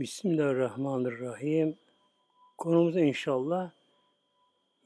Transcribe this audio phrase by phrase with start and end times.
[0.00, 1.76] Bismillahirrahmanirrahim.
[2.58, 3.70] Konumuz inşallah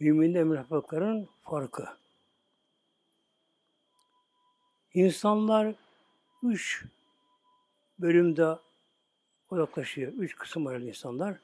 [0.00, 1.88] müminle münafıkların farkı.
[4.94, 5.74] İnsanlar
[6.42, 6.84] üç
[7.98, 8.58] bölümde
[9.50, 10.12] odaklaşıyor.
[10.12, 11.38] Üç kısım var insanlar.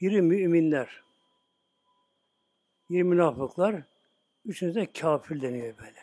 [0.00, 1.02] Biri müminler,
[2.90, 3.82] biri münafıklar,
[4.44, 6.00] üçüncüsü de kafir deniyor böyle.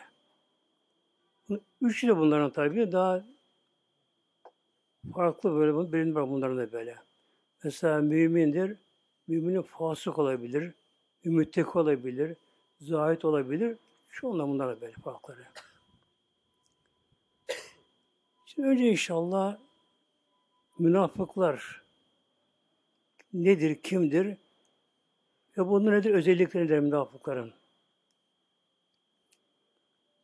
[1.80, 3.24] Üçü de bunların tabi daha
[5.14, 6.96] farklı böyle bölüm var bunların da böyle.
[7.64, 8.76] Mesela mümindir,
[9.28, 10.72] müminin fasık olabilir,
[11.24, 12.36] ümmittek olabilir,
[12.80, 13.76] zahit olabilir.
[14.08, 15.44] Şu anda bunlar böyle farkları.
[18.46, 19.58] Şimdi önce inşallah
[20.78, 21.82] münafıklar
[23.32, 24.36] nedir, kimdir
[25.58, 27.52] ve bunun nedir özellikleri nedir münafıkların?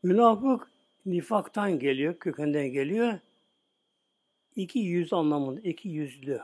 [0.02, 0.70] Münafık
[1.06, 3.18] nifaktan geliyor, kökenden geliyor.
[4.56, 6.40] İki yüz anlamında, iki yüzlü.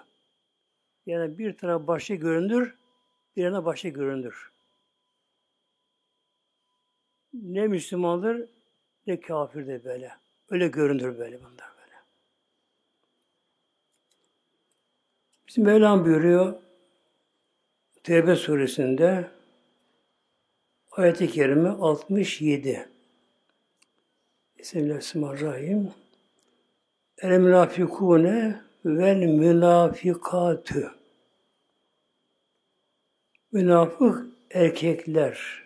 [1.07, 2.75] Yani bir taraf başı göründür,
[3.37, 4.51] bir yana başı göründür.
[7.33, 8.49] Ne Müslümandır,
[9.07, 10.13] ne kafir de böyle.
[10.51, 11.97] Öyle göründür böyle bunlar böyle.
[15.49, 16.55] Bizim Mevlam buyuruyor
[18.03, 19.31] Tevbe suresinde
[20.91, 22.89] ayet-i kerime 67.
[24.59, 25.93] Bismillahirrahmanirrahim.
[27.23, 30.91] El münafikune vel münafikatü.
[33.53, 35.63] Münafık erkekler,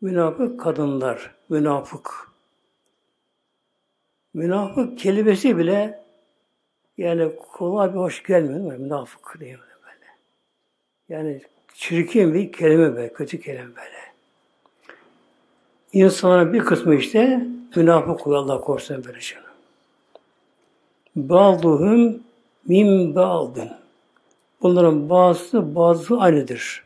[0.00, 2.28] münafık kadınlar, münafık.
[4.34, 6.04] Münafık kelimesi bile
[6.98, 8.76] yani kolay bir hoş gelmiyor?
[8.76, 10.06] Münafık diye böyle.
[11.08, 11.42] Yani
[11.74, 14.06] çirkin bir kelime be, kötü kelime böyle.
[15.92, 19.45] İnsanların bir kısmı işte münafık oluyor Allah korusun böyle şunu.
[21.16, 22.20] Bazıhum
[22.68, 23.70] min ba'dın.
[24.62, 26.84] Bunların bazısı bazı aynıdır.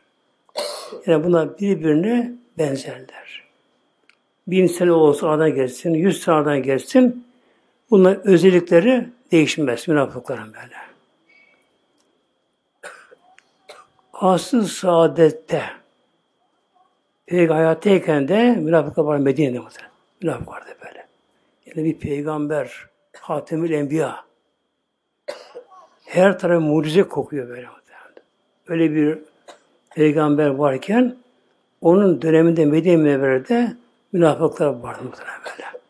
[1.06, 3.44] Yani bunlar birbirine benzerler.
[4.46, 7.24] Bin sene olsa aradan geçsin, yüz sene aradan geçsin,
[7.90, 10.76] bunların özellikleri değişmez münafıkların böyle.
[14.12, 15.62] Asıl saadette
[17.26, 19.92] Peygamber hayattayken de münafıklar var Medine'de muhtemelen.
[20.22, 21.06] Münafık vardı böyle.
[21.66, 22.86] Yani bir peygamber,
[23.19, 24.25] Hatemül Enbiya.
[26.04, 27.69] Her taraf mucize kokuyor böyle.
[28.69, 29.19] Öyle bir
[29.94, 31.16] peygamber varken
[31.81, 33.76] onun döneminde Medine Münevvere'de
[34.12, 35.81] münafıklar vardı muhtemelen böyle.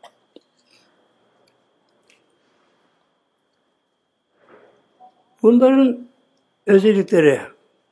[5.43, 6.09] Bunların
[6.67, 7.41] özellikleri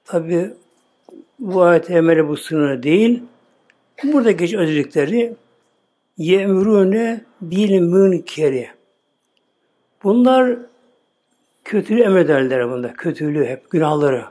[0.04, 0.50] tabi
[1.38, 3.22] bu ayet emeli bu sınırı değil.
[4.04, 5.34] Burada geç özellikleri
[6.18, 8.77] yemrune bil münkeri.
[10.04, 10.56] Bunlar
[11.64, 12.92] kötülüğü emrederler bunda.
[12.92, 14.24] Kötülüğü hep günahları.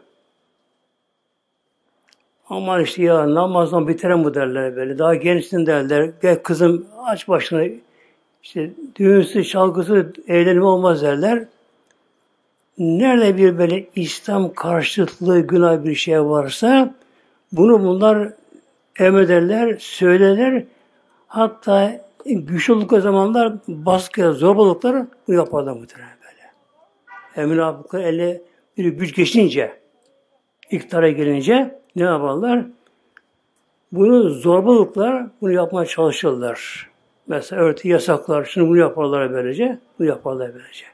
[2.49, 4.97] Aman işte ya namazdan bitiren bu derler böyle.
[4.99, 6.09] Daha gençsin derler.
[6.21, 7.63] Gel kızım aç başına
[8.43, 11.45] işte düğünsü, çalgısı, eğlenim olmaz derler.
[12.77, 16.93] Nerede bir böyle İslam karşıtlığı günah bir şey varsa
[17.51, 18.29] bunu bunlar
[18.99, 20.63] emrederler, söylerler.
[21.27, 26.51] Hatta güçlü oldukları zamanlar baskı, zorbalıklar bu yaparlar muhtemelen böyle.
[27.35, 28.41] Yani münafıklar elle
[28.77, 29.79] bir güç geçince,
[30.71, 32.65] iktidara gelince ne yaparlar?
[33.91, 36.89] Bunu zorbalıklar, bunu yapmaya çalışırlar.
[37.27, 40.85] Mesela örtü yasaklar, şunu bunu yaparlar böylece, bunu yaparlar böylece.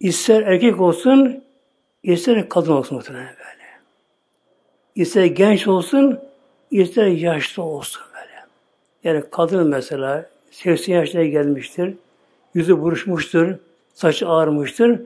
[0.00, 1.44] İster erkek olsun,
[2.02, 3.62] ister kadın olsun muhtemelen böyle.
[4.94, 6.20] İster genç olsun,
[6.70, 8.02] ister yaşlı olsun.
[9.04, 11.94] Yani kadın mesela 80 yaşına gelmiştir,
[12.54, 13.54] yüzü buruşmuştur,
[13.94, 15.00] saç ağarmıştır.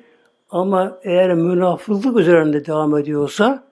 [0.50, 3.64] Ama eğer münafıklık üzerinde devam ediyorsa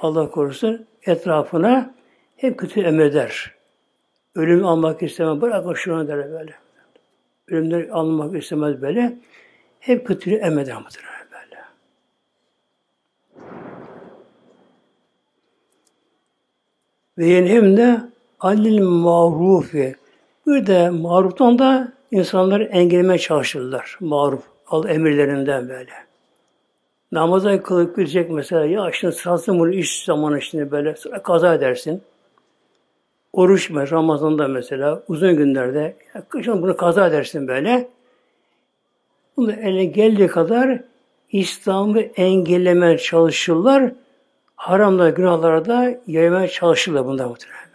[0.00, 1.94] Allah korusun etrafına
[2.36, 3.54] hep kötü emreder.
[4.34, 5.40] Ölüm almak istemez.
[5.40, 6.54] Bırak şunu der böyle.
[7.48, 9.18] Ölümden almak istemez böyle.
[9.80, 11.62] Hep kötülüğü emreder muhtemelen böyle.
[17.18, 18.00] Ve yenhem de
[18.40, 19.96] anil marufi.
[20.46, 23.96] Bir de maruftan da insanları engellemeye çalışırlar.
[24.00, 24.42] Maruf.
[24.66, 25.92] Al emirlerinden böyle.
[27.12, 28.64] Namaza kılıp girecek mesela.
[28.64, 32.02] Ya şimdi sırası bunu iş zamanı şimdi böyle sıra kaza edersin.
[33.32, 37.88] Oruç mesela Ramazan'da mesela uzun günlerde ya kışın bunu kaza edersin böyle.
[39.36, 40.80] Bunu eline geldiği kadar
[41.32, 43.92] İslam'ı engellemeye çalışırlar.
[44.56, 47.65] Haramda, günahlara da yaymaya çalışırlar bunda muhtemelen.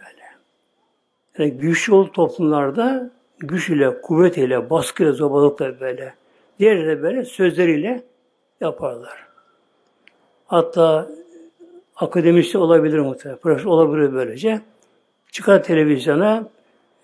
[1.38, 6.14] Yani güçlü ol toplumlarda güç ile, kuvvet ile, baskı ile, zobalıkla böyle
[6.58, 8.02] Diğerleri de böyle sözleriyle
[8.60, 9.26] yaparlar.
[10.46, 11.08] Hatta
[11.96, 13.40] akademisyen olabilir muhtemelen.
[13.40, 14.60] Profesör olabilir böylece.
[15.30, 16.48] Çıkar televizyona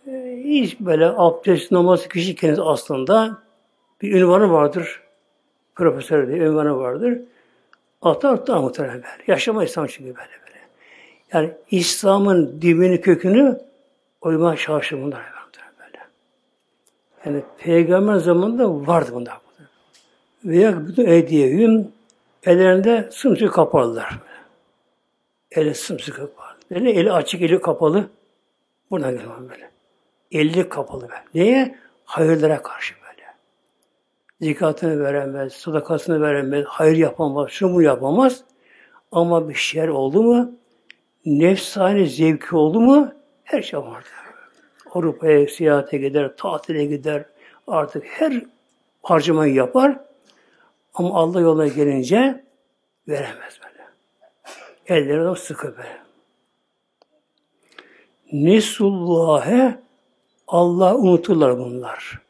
[0.06, 3.38] e, hiç böyle abdest namazı kişi kendisi aslında
[4.02, 5.02] bir ünvanı vardır.
[5.74, 7.18] Profesör diye ünvanı vardır.
[8.02, 9.24] Atar atar muhtemelen böyle.
[9.26, 10.58] Yaşama İslam çünkü böyle böyle.
[11.32, 13.58] Yani İslam'ın dibini kökünü
[14.28, 15.22] uyma şaşı bunlar
[15.80, 15.98] böyle.
[17.24, 19.38] Yani peygamber zamanında vardı bunlar.
[20.44, 21.92] Veya bütün eydiyevim
[22.44, 24.18] ellerinde sımsıkı kaparlar.
[25.50, 26.56] Eli sımsıkı kapalı.
[26.70, 28.08] Böyle eli açık, eli kapalı.
[28.90, 29.70] Buradan geliyor böyle.
[30.32, 31.22] Eli kapalı böyle.
[31.34, 31.78] Neye?
[32.04, 33.26] Hayırlara karşı böyle.
[34.40, 38.44] Zikatını veremez, sadakasını veremez, hayır yapamaz, şunu bunu yapamaz.
[39.12, 40.52] Ama bir şeyler oldu mu,
[41.26, 43.12] nefsane zevki oldu mu,
[43.44, 44.08] her şey vardı.
[44.94, 47.24] Avrupa'ya seyahate gider, tatile gider,
[47.66, 48.42] artık her
[49.02, 50.00] harcamayı yapar.
[50.94, 52.44] Ama Allah yola gelince
[53.08, 53.88] veremez böyle.
[54.86, 55.98] Elleri de sıkı böyle.
[58.32, 59.78] Nesullâhe
[60.48, 62.20] Allah unuturlar bunlar.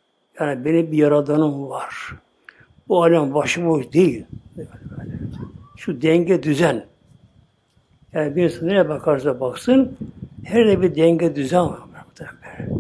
[0.41, 2.15] Yani benim bir yaradanım var.
[2.89, 4.25] Bu alem başıboş değil.
[5.77, 6.87] Şu denge düzen.
[8.13, 9.97] Yani bir insan nereye bakarsa baksın
[10.45, 11.88] her de bir denge düzen var.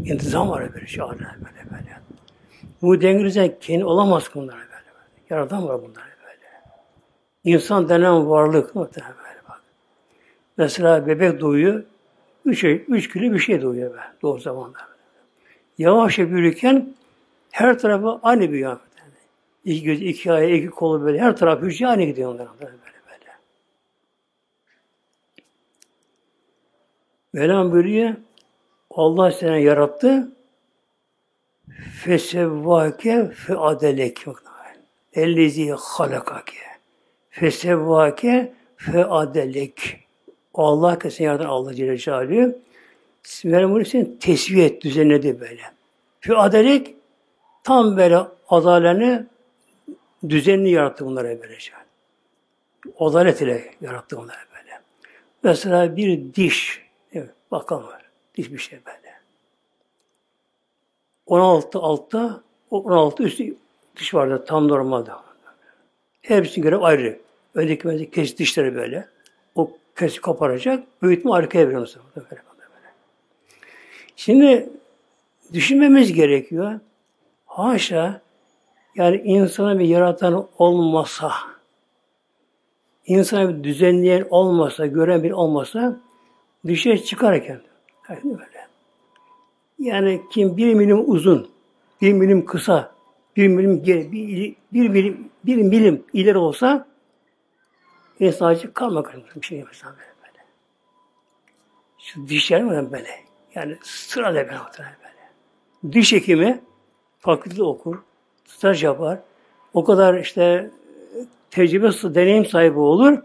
[0.08, 0.14] Böyle.
[0.14, 2.00] İntizam var böyle şu alem böyle böyle.
[2.82, 4.68] Bu denge düzen kendi olamaz bunlar böyle.
[4.68, 5.24] böyle.
[5.30, 6.48] Yaradan var bunlar böyle.
[7.44, 9.60] İnsan denen varlık muhtemelen böyle bak.
[10.56, 11.84] Mesela bebek doğuyor.
[12.44, 14.78] Üç, üç kilo bir şey doğuyor be, doğu zamanda.
[15.78, 16.94] Yavaşça büyürken
[17.50, 18.78] her tarafı aynı bir Yani.
[19.64, 23.32] İki göz, iki ayağı, iki kolu böyle her taraf hücre aynı gidiyor onların böyle böyle.
[27.32, 28.14] Mevlam buyuruyor
[28.90, 30.32] Allah seni yarattı
[32.02, 34.24] fesevvake fe adelek
[35.12, 36.56] ellezi halakake
[37.30, 40.08] fesevvake fe adelek
[40.54, 42.58] Allah kesin yardım Allah Celle Celaluhu.
[43.44, 45.62] Meryem Aleyhisselam tesviye et, düzenledi böyle.
[46.20, 46.94] Şu adalet
[47.64, 48.18] tam böyle
[48.48, 49.26] adaleni
[50.28, 51.72] düzenli yarattı bunları böylece.
[52.98, 54.80] Adalet ile yarattı bunları böyle.
[55.42, 56.82] Mesela bir diş,
[57.50, 57.97] bakalım
[58.38, 58.44] var.
[58.44, 59.18] Diş bir şey böyle.
[61.26, 62.40] 16 altta,
[62.70, 63.54] 16 üstü
[63.96, 65.10] diş vardı tam normalde.
[66.22, 67.18] Hepsinin göre ayrı.
[67.54, 69.08] Öndeki kes dişleri böyle.
[69.54, 72.42] O kes koparacak, büyütme arkaya veriyor Böyle, böyle.
[74.16, 74.70] Şimdi
[75.52, 76.80] düşünmemiz gerekiyor.
[77.46, 78.20] Haşa
[78.94, 81.32] yani insana bir yaratan olmasa,
[83.06, 86.00] insana bir düzenleyen olmasa, gören bir olmasa
[86.66, 87.60] dışarı çıkarken
[88.08, 88.68] yani böyle.
[89.78, 91.50] Yani kim bir milim uzun,
[92.00, 92.94] bir milim kısa,
[93.36, 96.86] bir milim geri, bir, bir milim, bir milim ileri olsa
[98.20, 100.44] insan acı kalmak bir şey yapıyorsan böyle.
[101.98, 103.10] Şu dişler mi böyle?
[103.54, 105.92] Yani sırada böyle böyle.
[105.92, 106.60] Diş hekimi
[107.20, 107.98] fakülte okur,
[108.46, 109.18] staj yapar.
[109.74, 110.70] O kadar işte
[111.50, 113.18] tecrübe, deneyim sahibi olur.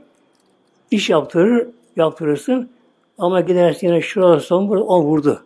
[0.91, 2.72] iş yaptırır, yaptırırsın.
[3.17, 5.45] Ama gidersin yine şurada son burada, on vurdu.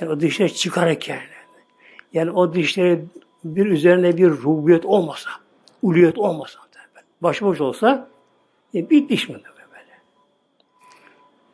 [0.00, 1.20] Yani o dişler çıkarırken.
[2.12, 3.04] Yani o dişleri
[3.44, 5.30] bir üzerine bir rubiyet olmasa,
[5.82, 6.58] uluyet olmasa,
[7.20, 8.08] başıboş olsa
[8.74, 9.98] e, bir diş mi böyle?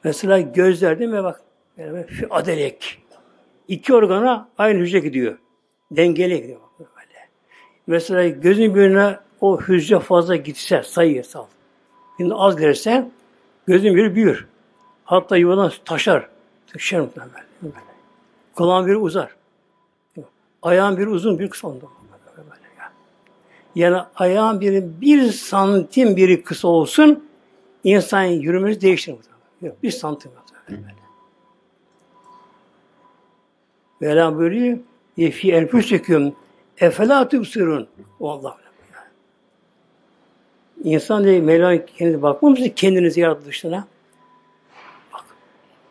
[0.04, 1.40] Mesela gözler değil mi bak
[1.76, 2.98] yani şu adelek.
[3.68, 5.38] İki organa aynı hücre gidiyor.
[5.90, 7.28] Dengeli gidiyor böyle.
[7.86, 11.46] Mesela gözün birine o hücre fazla gitse sayı sal.
[12.16, 13.08] Şimdi az gelirse
[13.66, 14.46] gözün biri büyür.
[15.04, 16.28] Hatta yuvadan taşar.
[16.66, 17.44] Taşar muhtemelen.
[18.54, 19.36] Kulağın biri uzar.
[20.62, 21.90] Ayağın biri uzun, bir kısa oldu.
[23.74, 27.28] Yani ayağın biri bir santim biri kısa olsun,
[27.84, 29.14] insan yürümesi değişir.
[29.62, 30.30] Yok, bir santim.
[34.00, 34.36] Böyle.
[34.36, 34.78] Buyuruyor,
[35.16, 36.34] Yefi enfüseküm
[36.78, 37.88] efela tübsürün.
[38.20, 38.61] O Allah.
[40.84, 43.86] İnsan diye Mevlam kendine bakmamışsın kendinizi yaratılışına.
[45.12, 45.24] Bak.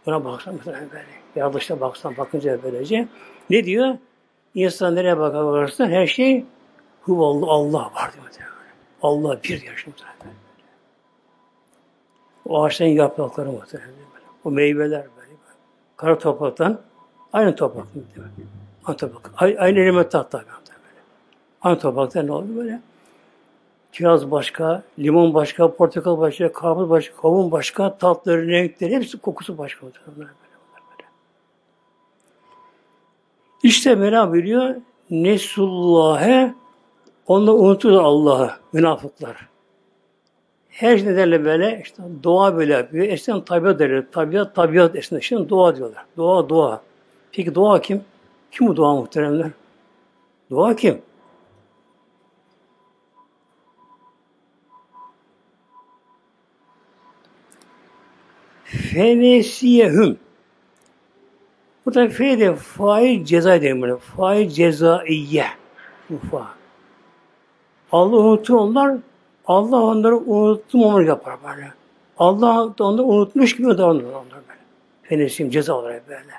[0.05, 1.05] Buna baksan mesela böyle.
[1.35, 3.07] Yaratılışına baksan bakınca böylece.
[3.49, 3.95] Ne diyor?
[4.55, 6.45] İnsan nereye bakarsan her şey
[7.01, 8.49] Huvallah Allah var diyor.
[9.01, 9.95] Allah bir yaşıyor.
[12.45, 13.91] O ağaçların yaprakları muhtemelen.
[14.43, 15.31] O meyveler böyle.
[15.97, 16.81] Kara topraktan
[17.33, 17.85] aynı toprak.
[18.85, 19.31] Aynı toprak.
[19.41, 20.45] Aynı element böyle.
[21.61, 22.79] Aynı toprakta ne oldu böyle?
[23.91, 29.87] Kiraz başka, limon başka, portakal başka, karpuz başka, kavun başka, tatları, renkleri, hepsi kokusu başka.
[33.63, 34.75] İşte Mevlam biliyor,
[35.09, 36.53] nesullâhe
[37.27, 39.51] onlar unuturlar Allah'ı, münafıklar.
[40.69, 43.05] Her şey nedenle böyle işte doğa böyle yapıyor.
[43.05, 44.03] Eskiden tabiat derler.
[44.11, 45.19] Tabiat, tabiat eskiden.
[45.19, 46.05] Şimdi doğa diyorlar.
[46.17, 46.81] Doğa, doğa.
[47.31, 48.01] Peki doğa kim?
[48.51, 49.51] Kim bu doğa muhteremler?
[50.49, 51.01] Doğa kim?
[58.93, 60.17] Fenesiyehüm.
[61.85, 63.97] Bu da fe de fail ceza denir.
[63.97, 65.45] Fail cezaiye.
[66.09, 66.47] Bu fa.
[67.91, 68.97] Allah unutur onlar.
[69.47, 71.73] Allah onları unutmamak yapar böyle.
[72.17, 74.59] Allah da onları unutmuş gibi davranır onlar böyle.
[75.03, 76.33] Fenesim ceza olarak böyle.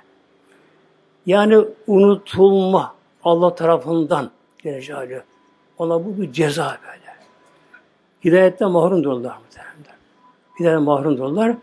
[1.26, 2.94] Yani unutulma
[3.24, 4.30] Allah tarafından
[4.62, 5.22] Celle
[5.78, 7.12] Ona bu bir ceza böyle.
[8.24, 9.98] Hidayetten mahrum dururlar muhtemelen.
[10.60, 11.56] Hidayetten mahrum dururlar.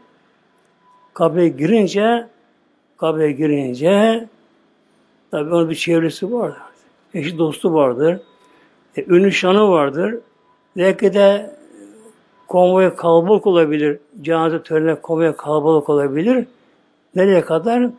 [1.14, 2.28] Kabre girince
[2.98, 4.28] kabre girince
[5.32, 6.58] tabi onun bir çevresi vardır.
[7.14, 8.20] Eşi dostu vardır.
[8.98, 10.18] E, ünlü şanı vardır.
[10.78, 11.56] Belki de
[12.48, 14.00] konvoy kalabalık olabilir.
[14.22, 16.48] Cenaze törenine konvoy kalabalık olabilir.
[17.16, 17.90] Nereye kadar?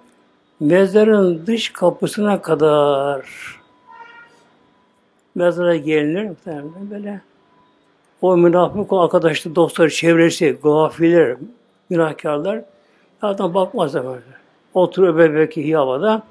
[0.61, 3.27] Mezarın dış kapısına kadar
[5.35, 6.31] mezara gelinir.
[6.91, 7.21] Böyle
[8.23, 11.37] o münafık arkadaşlı dostları, çevresi, gafiller,
[11.91, 12.65] günahkarlar
[13.21, 14.21] zaten bakmazlar böyle.
[14.75, 16.23] Oturuyor belki havada.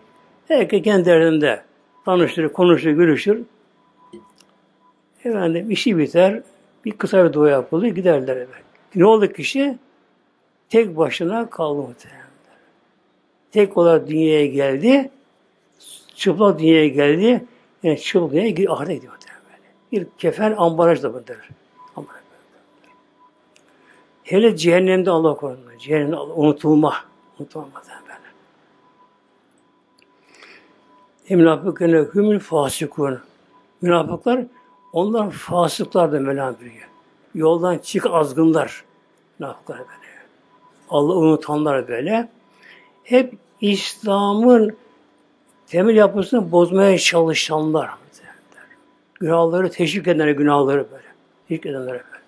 [0.48, 1.62] Herkes kendi derdinde
[2.06, 3.42] tanıştırır, konuşur, görüşür.
[5.26, 6.42] Efendim işi biter,
[6.86, 8.48] bir kısa bir dua yapılır, giderler eve.
[8.96, 9.78] Ne oldu kişi?
[10.70, 12.20] Tek başına kaldı muhtemelen.
[13.52, 15.10] Tek olarak dünyaya geldi,
[16.16, 17.44] çıplak dünyaya geldi,
[17.84, 19.40] yani çıplak dünyaya ahirete gidiyor muhtemelen.
[19.92, 21.38] Bir kefen ambalaj da bundır.
[24.30, 25.78] Hele cehennemde Allah korusun.
[25.80, 26.94] Cehennemde unutulma.
[27.40, 27.68] Unutulma
[31.30, 31.36] böyle.
[31.42, 33.20] Münafıkın hümül fasikun.
[33.82, 34.46] Münafıklar
[34.94, 36.56] onlar fasıklar da Mevlam.
[37.36, 38.84] Yoldan çık azgınlar.
[39.40, 39.90] Münafıklar böyle.
[40.90, 42.30] Allah unutanlar böyle.
[43.04, 44.78] Hep İslam'ın
[45.68, 47.90] temel yapısını bozmaya çalışanlar.
[49.20, 51.04] Günahları teşvik edenler günahları böyle.
[51.48, 52.19] Teşvik edenler böyle.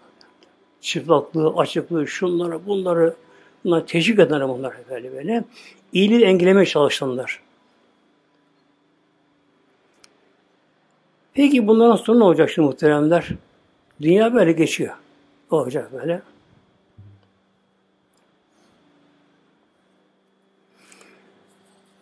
[0.82, 3.16] Çıplaklığı, açıklığı, şunları, bunları
[3.64, 5.44] bunlar teşvik edenler bunlar böyle böyle.
[5.94, 7.40] İyiliği engellemeye çalışanlar.
[11.34, 13.28] Peki bundan sonra ne olacak şimdi muhteremler?
[14.02, 14.96] Dünya böyle geçiyor.
[15.52, 16.22] Olacak böyle.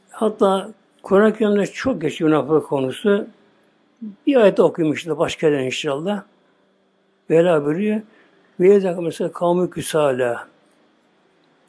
[0.09, 0.69] Hatta
[1.03, 3.27] Kur'an-ı Kerim'de çok geçiyor münafık konusu.
[4.27, 6.23] Bir ayet okumuştu başka yerden inşallah.
[7.29, 8.01] Bela buyuruyor.
[8.59, 10.47] Ve yedek mesela kavmi küsala.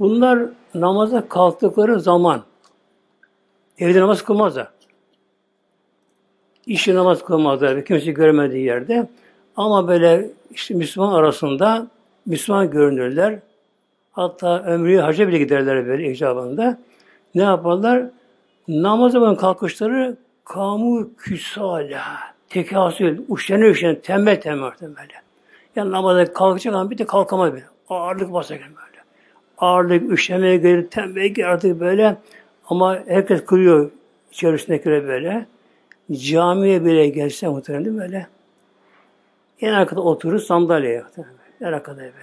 [0.01, 0.39] Bunlar
[0.75, 2.43] namaza kalktıkları zaman
[3.79, 4.69] evde namaz kılmazlar.
[6.67, 7.85] İşi namaz kılmazlar.
[7.85, 9.09] Kimse görmediği yerde.
[9.57, 11.87] Ama böyle işte Müslüman arasında
[12.27, 13.39] Müslüman görünürler.
[14.13, 16.79] Hatta ömrü hacca bile giderler böyle icabında.
[17.35, 18.03] Ne yaparlar?
[18.69, 22.03] Namaz zaman kalkışları kamu küsala.
[22.49, 25.30] Tekasül, uşlanıyor uşlanıyor, tembel tembel böyle.
[25.77, 27.65] Yani namaza kalkacak ama bir de kalkamaz böyle.
[27.89, 29.03] Ağırlık basacak böyle.
[29.59, 32.17] Ağırlık, üşemeye gelir, tembel gelir artık böyle.
[32.67, 33.91] Ama herkes kırıyor
[34.33, 35.47] içerisindekileri böyle.
[36.13, 38.27] Camiye bile gelse muhtemelen böyle.
[39.61, 41.35] En arkada oturur sandalyeye muhtemelen.
[41.61, 42.15] En arkada böyle.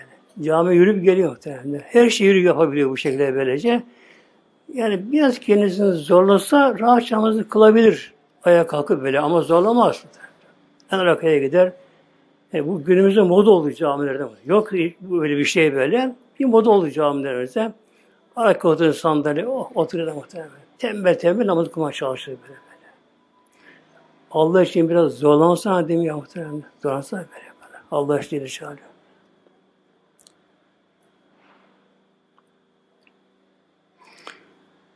[0.42, 1.82] Cami yürüyüp geliyor muhtemelen.
[1.86, 3.84] Her şeyi yürüyüp yapabiliyor bu şekilde böylece.
[4.74, 8.14] Yani biraz kendisini zorlasa rahat namazını kılabilir.
[8.44, 10.04] Ayağa kalkıp böyle ama zorlamaz.
[10.92, 11.72] En arkaya gider.
[12.54, 14.28] Yani bu günümüzde moda oldu camilerde.
[14.46, 16.16] Yok böyle bir şey böyle.
[16.40, 17.74] Bir moda oldu camilerimizde.
[18.36, 20.52] Arka oturun sandalye, oh, oturuyor muhtemelen.
[20.78, 22.60] Tembel tembel namaz kılmaya çalışıyor böyle.
[24.32, 26.64] Allah için biraz zorlansana demiyor muhtemelen.
[26.84, 27.80] Zorlansana böyle böyle.
[27.92, 28.78] Allah için inşallah.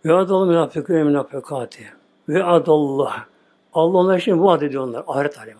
[0.05, 1.85] Ve adallah münafıkı ve münafıkati.
[2.29, 3.25] Ve adallah.
[3.73, 5.03] Allah onlar için vaat ediyor onlar.
[5.07, 5.59] Ahiret alemi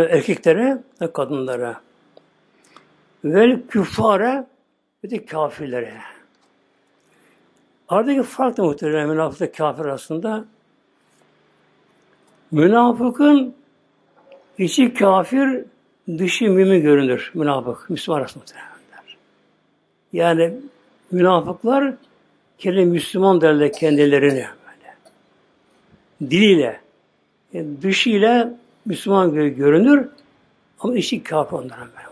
[0.00, 1.80] erkeklere ve kadınlara.
[3.24, 4.46] Ve küffare
[5.04, 5.94] ve de kafirlere.
[7.88, 10.44] Aradaki fark da muhtemelen münafıkta kafir arasında
[12.54, 13.54] Münafıkın
[14.58, 15.64] içi kafir,
[16.18, 17.30] dışı mümin görünür.
[17.34, 18.44] Münafık, Müslüman arasında
[20.12, 20.54] Yani
[21.10, 21.94] münafıklar
[22.58, 24.46] kendi Müslüman derler kendilerini.
[26.22, 26.80] Diliyle,
[27.52, 28.54] yani e, dışıyla
[28.86, 30.08] Müslüman görünür
[30.80, 32.04] ama içi kafir onların böyle.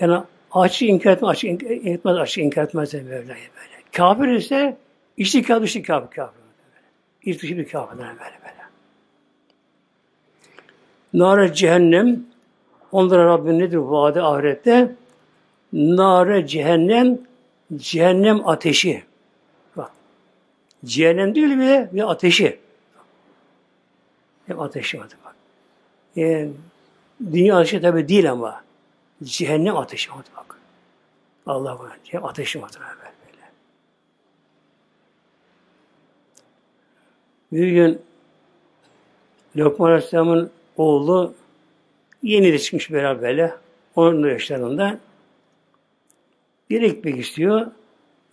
[0.00, 0.22] Yani
[0.52, 3.36] açık inkar etmez, açık inkar etmez, açık inkar etmez böyle böyle.
[3.92, 4.76] Kafir ise
[5.16, 6.40] içi kafir, dışı kafir, kafir.
[7.22, 8.56] İç dışı bir kafirler böyle böyle.
[11.12, 12.20] Nare cehennem
[12.92, 14.94] onlara Rabbin nedir vaadi ahirette?
[15.72, 17.18] Nare cehennem
[17.76, 19.02] cehennem ateşi.
[19.76, 19.90] Bak.
[20.84, 22.58] Cehennem değil bile bir ateşi.
[24.46, 25.34] Hep ateşi var bak.
[26.16, 26.52] Yani,
[27.32, 28.64] dünya ateşi tabi değil ama
[29.22, 30.58] cehennem ateşi var bak.
[31.46, 31.98] Allah var.
[32.04, 33.06] Cehennem ateşi var böyle.
[37.52, 38.02] Bir gün
[39.56, 41.34] Lokman Aleyhisselam'ın oğlu
[42.22, 43.54] yeni de çıkmış beraberle.
[43.96, 44.98] Onun yaşlarında
[46.70, 47.66] bir ekmek istiyor.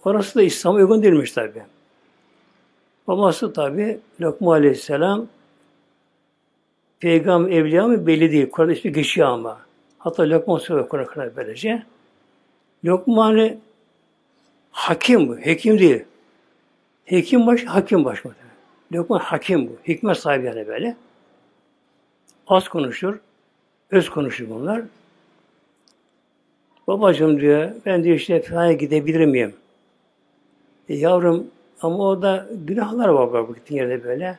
[0.04, 1.64] Orası da İslam'a uygun değilmiş tabi.
[3.08, 5.28] Babası tabi Lokman Aleyhisselam
[7.04, 8.50] peygamber evliya mı belli değil.
[8.52, 9.60] Kur'an'da ismi geçiyor ama.
[9.98, 11.84] Hatta Lokman söylüyor Kur'an'a böylece.
[12.86, 13.58] Lokman
[14.72, 15.38] hakim bu.
[15.38, 16.04] Hekim değil.
[17.06, 18.32] Hekim baş, hakim baş mı?
[18.94, 19.72] Lokman hakim bu.
[19.88, 20.96] Hikmet sahibi yani böyle.
[22.48, 23.20] Az konuşur.
[23.92, 24.82] Öz konuşur bunlar.
[26.88, 29.54] Babacığım diyor, ben diyor işte falan gidebilir miyim?
[30.90, 31.48] E, yavrum
[31.82, 34.38] ama orada günahlar var baba gittiğin yerde böyle.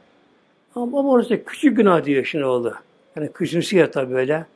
[0.75, 2.75] Ama baba orası küçük günah diyor şimdi oğlu.
[3.17, 4.47] Yani küçümsüyor tabii böyle.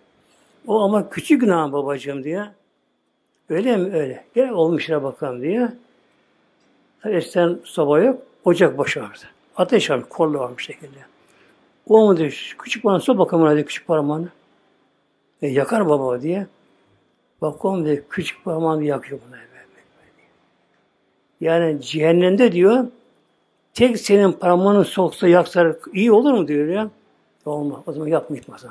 [0.66, 2.46] O ama küçük günah babacığım diyor.
[3.48, 3.96] Öyle mi?
[3.96, 4.25] Öyle.
[4.34, 5.68] Gel olmuşlara bakalım diyor.
[7.02, 8.22] Tabii eskiden soba yok.
[8.44, 9.25] Ocak başı vardı.
[9.56, 10.08] Ateş varmış.
[10.08, 10.98] Korlu varmış şekilde.
[11.87, 14.28] O mu diyor, küçük bana soba bakalım diyor, küçük parmağını.
[15.42, 16.46] E, yakar baba diye.
[17.42, 19.38] Bak oğlum diyor, küçük parmağını yakıyor buna.
[21.40, 22.87] Yani cehennemde diyor,
[23.78, 26.90] tek senin parmağını soksa yaksa iyi olur mu diyor ya.
[27.44, 27.80] Olmaz.
[27.87, 28.64] O zaman yapmayacağız.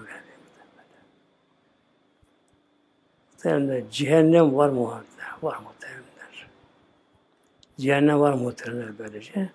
[3.33, 4.83] Muhtemelen cehennem var mı?
[5.43, 6.03] Var, muhtemelen.
[7.79, 9.49] Cehennem var muhtemelen böylece.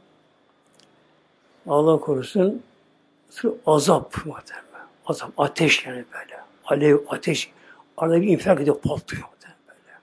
[1.66, 2.62] Allah korusun
[3.66, 4.86] azap muhtemelen.
[5.06, 6.40] Azap, ateş yani böyle.
[6.64, 7.52] Alev, ateş.
[7.96, 9.98] Arada bir infilak ediyor, patlıyor muhtemelen böyle.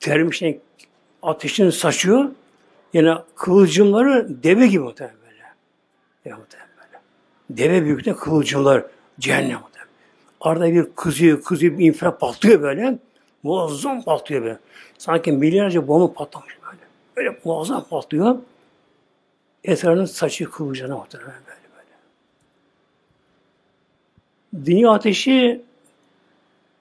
[0.00, 0.58] Termişten
[1.22, 2.30] ateşini saçıyor.
[2.92, 5.42] Yine kıvılcımları deve gibi muhtemelen böyle.
[6.24, 7.00] Ya muhtemelen böyle.
[7.50, 8.84] Deve büyüklüğünde kıvılcımlar
[9.18, 9.88] cehennem muhtemelen.
[10.40, 12.98] Arada bir kızıyor, kızıyor, bir infilak patlıyor böyle.
[13.42, 14.58] Muazzam patlıyor böyle.
[14.98, 16.78] Sanki milyarca bomba patlamış böyle.
[17.16, 18.36] Böyle muazzam patlıyor.
[19.64, 21.88] Etrafının saçı kıvılcana muhtemelen böyle böyle.
[24.66, 25.62] Dünya ateşi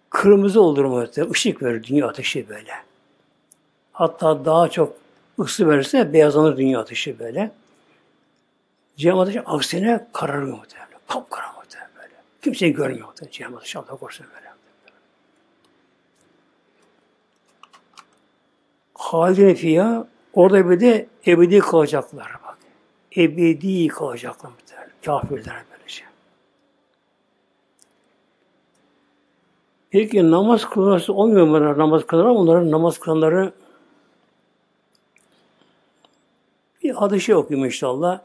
[0.09, 1.31] kırmızı olur muhtemelen.
[1.31, 2.71] Işık verir dünya ateşi böyle.
[3.93, 5.06] Hatta daha çok
[5.39, 7.52] ısı verirse beyazlanır dünya ateşi böyle.
[8.97, 11.00] Cehennem ateşi aksine kararıyor muhtemelen.
[11.08, 12.13] Kapkara muhtemelen böyle.
[12.41, 13.32] Kimseyi görmüyor muhtemelen.
[13.32, 14.47] Cehennem ateşi Allah korusun böyle.
[18.93, 22.58] Halidine fiyya orada bir de ebedi kalacaklar bak.
[23.17, 24.91] Ebedi kalacaklar muhtemelen.
[25.06, 26.04] Kafirler böylece.
[29.89, 32.30] Peki namaz kılması olmuyor mu namaz kılanlar?
[32.30, 33.54] Onların namaz kılanları
[36.88, 38.21] bir hadisi okuyayım inşallah.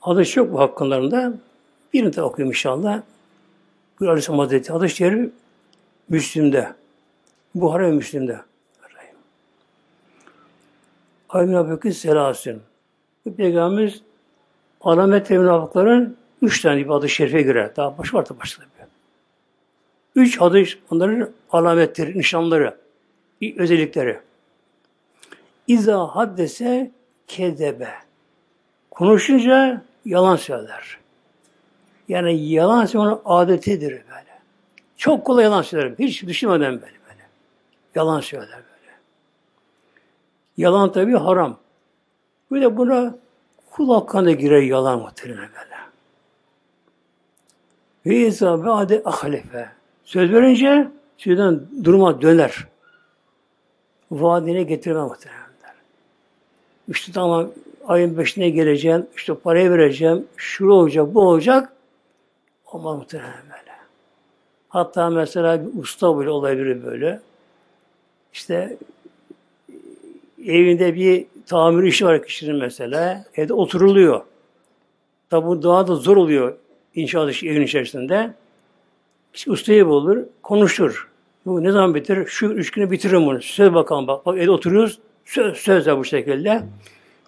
[0.00, 1.32] Hadis yok bu hakkınlarında.
[1.92, 3.02] Birini de okuyayım inşallah.
[4.00, 5.32] Bir Aleyhisselam Hazreti hadis şerif
[6.08, 6.74] Müslim'de.
[7.54, 8.40] Buhara ve Müslim'de.
[11.28, 12.62] Aymin Abdülkü Selasın.
[13.24, 14.02] Bu Peygamberimiz
[14.80, 17.72] alamet ve münafıkların üç tane bir adı şerife göre.
[17.76, 18.66] Daha baş var da başladı.
[20.14, 22.76] Üç adı onların alametleri, nişanları,
[23.56, 24.20] özellikleri.
[25.66, 26.90] İza haddese
[27.30, 27.88] kedebe.
[28.90, 30.98] Konuşunca yalan söyler.
[32.08, 34.40] Yani yalan söylemenin adetidir böyle.
[34.96, 35.96] Çok kolay yalan söylerim.
[35.98, 37.26] Hiç düşünmeden böyle böyle.
[37.94, 38.92] Yalan söyler böyle.
[40.56, 41.58] Yalan tabi haram.
[42.52, 43.14] Bir de buna
[43.70, 45.80] kul hakkında girer yalan muhtemelen böyle.
[48.06, 49.68] Ve izâ ba'de ahlefe.
[50.04, 50.88] Söz verince
[51.18, 52.66] sözden durma döner.
[54.10, 55.49] Vaadine getirme muhtemelen.
[56.90, 57.50] İşte tamam
[57.86, 61.72] ayın beşine geleceğim, işte parayı vereceğim, şu olacak, bu olacak.
[62.72, 63.76] Olmaz muhtemelen böyle.
[64.68, 67.20] Hatta mesela bir usta bile olabilir böyle.
[68.32, 68.76] İşte
[70.46, 73.24] evinde bir tamir işi var kişinin mesela.
[73.34, 74.20] Evde oturuluyor.
[75.30, 76.56] Tabi bu daha da zor oluyor
[76.94, 78.34] inşaat işi evin içerisinde.
[79.34, 81.10] İşte ustayı bulur, konuşur.
[81.46, 82.26] Bu ne zaman bitirir?
[82.26, 83.42] Şu üç güne bitiririm bunu.
[83.42, 84.26] Söz bakalım bak.
[84.26, 84.98] Bak evde oturuyoruz.
[85.24, 86.62] Söz, sözle bu şekilde.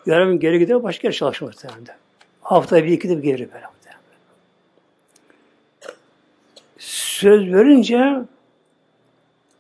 [0.07, 1.97] Yarın geri gidiyor başka yer çalışmak muhtemelen.
[2.43, 3.67] Hafta bir iki de bir geri böyle.
[6.79, 8.23] Söz verince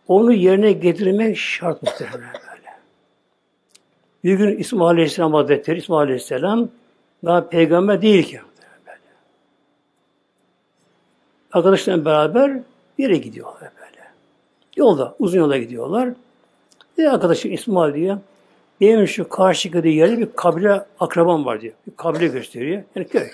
[0.08, 2.76] onu yerine getirmek şart muhtemelen böyle.
[4.24, 6.68] Bir gün İsmail Aleyhisselam Hazretleri, İsmail Aleyhisselam
[7.24, 8.40] daha peygamber değil ki.
[11.52, 12.60] Arkadaşlarla beraber
[12.98, 14.10] yere gidiyorlar böyle.
[14.76, 16.08] Yolda, uzun yola gidiyorlar.
[16.98, 18.18] Bir arkadaşı İsmail diyor,
[18.80, 21.74] benim şu karşı yerde bir kabile akrabam var diyor.
[21.86, 22.82] Bir kabile gösteriyor.
[22.96, 23.28] Yani köy.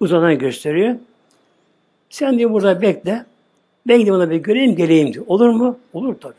[0.00, 0.96] Uzadan gösteriyor.
[2.10, 3.24] Sen diyor burada bekle.
[3.86, 5.24] Ben gideyim ona bir göreyim geleyim diyor.
[5.28, 5.78] Olur mu?
[5.92, 6.34] Olur tabii.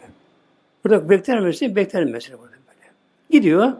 [0.84, 1.76] Burada bekler misin?
[1.76, 2.92] Bekler misin burada böyle.
[3.30, 3.72] Gidiyor.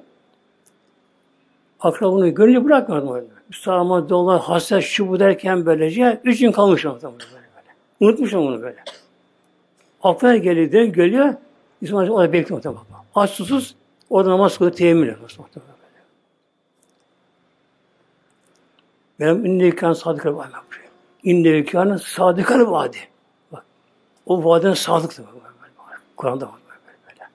[1.80, 3.26] Akrabını görünce bırakmadım orada.
[3.50, 7.24] Müslüman dolar, hasret, şu bu derken böylece üç gün kalmış orada böyle.
[7.24, 7.42] böyle.
[8.00, 8.84] Unutmuşum onu böyle.
[10.04, 11.34] Aklına geliyor, geliyor.
[11.82, 12.86] İsmail orada bekliyor tamam.
[13.16, 13.76] Aç susuz
[14.10, 15.18] orada namaz kılıyor, temin ediyor.
[19.20, 20.54] Benim ünlü kan sadıkları var mı?
[21.24, 22.98] İnne kâne sadıkal vadi.
[23.52, 23.66] Bak.
[24.26, 25.26] O vaadine sadıktır.
[26.18, 26.60] Kur'an'da var
[27.08, 27.30] böyle.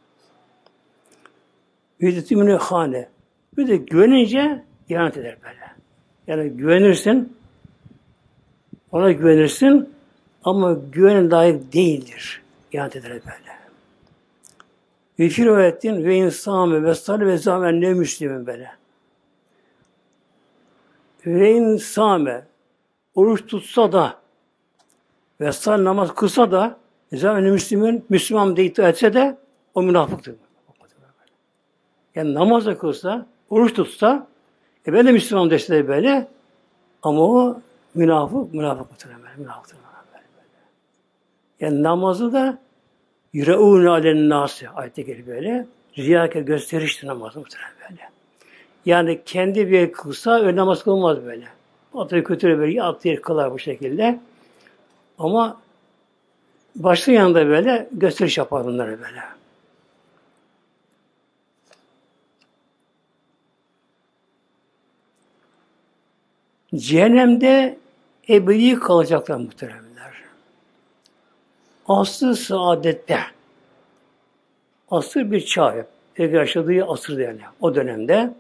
[1.99, 3.09] Yüzütümünü hane.
[3.57, 5.75] Bir de güvenince ihanet eder böyle.
[6.27, 7.37] Yani güvenirsin,
[8.93, 9.95] ona güvenirsin
[10.45, 12.43] ama güven layık değildir.
[12.73, 13.64] İhanet eder böyle.
[15.19, 18.71] Ve firovettin ve insan ve salli ve zamen ne müslümin böyle.
[21.27, 22.47] Ve insame
[23.15, 24.17] oruç tutsa da
[25.41, 26.77] ve sal namaz kılsa da
[27.13, 29.37] zaten Müslüman, Müslüman diye iddia etse de
[29.75, 30.35] o münafıktır.
[32.15, 34.27] Yani namaz da kılsa, oruç tutsa,
[34.87, 36.29] e ben de Müslüman dese de böyle
[37.03, 37.61] ama o
[37.95, 39.55] münafık, münafık muhtemelen.
[41.61, 42.59] Yani namazı da
[43.35, 45.67] yüreğûne alen nâsi ayette gelir böyle.
[45.99, 48.11] Riyâke gösterişti namazı muhtemelen böyle.
[48.87, 51.45] Yani kendi bir kılsa öyle namaz kılmaz böyle.
[51.95, 54.19] Atıyor kötüye böyle attığı yer kılar bu şekilde.
[55.19, 55.61] Ama
[56.77, 59.23] başlı yanında böyle gösteriş yapar bunları böyle.
[66.75, 67.79] Cehennemde
[68.29, 69.94] ebedi kalacaklar muhteremler.
[71.89, 73.21] Aslı saadette
[74.91, 78.35] asır bir çağ Peygamber yaşadığı asır yani o dönemde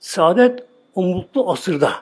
[0.00, 1.92] saadet o mutlu asırda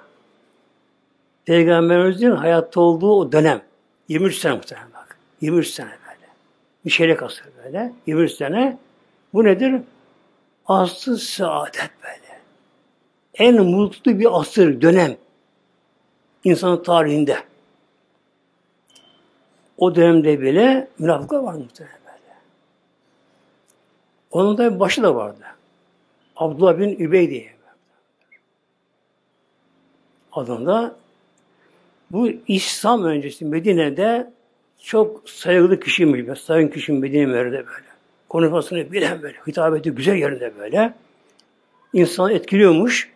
[1.45, 3.63] Peygamberimizin hayatta olduğu o dönem
[4.09, 5.17] 23 sene muhtemelen bak.
[5.41, 6.31] 23 sene böyle.
[6.85, 7.93] Bir çeyrek asır böyle.
[8.07, 8.79] 23 sene.
[9.35, 9.81] Bu nedir?
[10.67, 12.41] Aslı saadet böyle.
[13.35, 15.17] En mutlu bir asır, dönem.
[16.45, 17.37] insanın tarihinde.
[19.83, 22.35] O dönemde bile münafıklar var muhtemelen böyle.
[24.31, 25.45] Onun da başı da vardı.
[26.37, 27.53] Abdullah bin Übey diye.
[30.33, 30.97] Adında
[32.11, 34.31] bu İslam öncesi Medine'de
[34.83, 36.41] çok saygılı kişiymiş.
[36.41, 37.87] Sayın kişi Medine'de böyle.
[38.29, 39.37] Konuşmasını bilen böyle.
[39.49, 40.95] Hitabeti güzel yerinde böyle.
[41.93, 43.13] İnsan etkiliyormuş.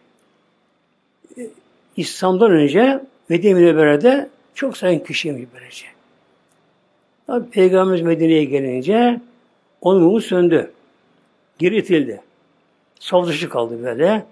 [1.96, 5.95] İslam'dan önce Medine'de çok sayın kişiymiş böylece.
[7.26, 9.20] Tabi Peygamberimiz Medine'ye gelince
[9.80, 10.72] onun mumu söndü.
[11.58, 12.20] Geri itildi.
[13.00, 14.26] Savaş kaldı böyle.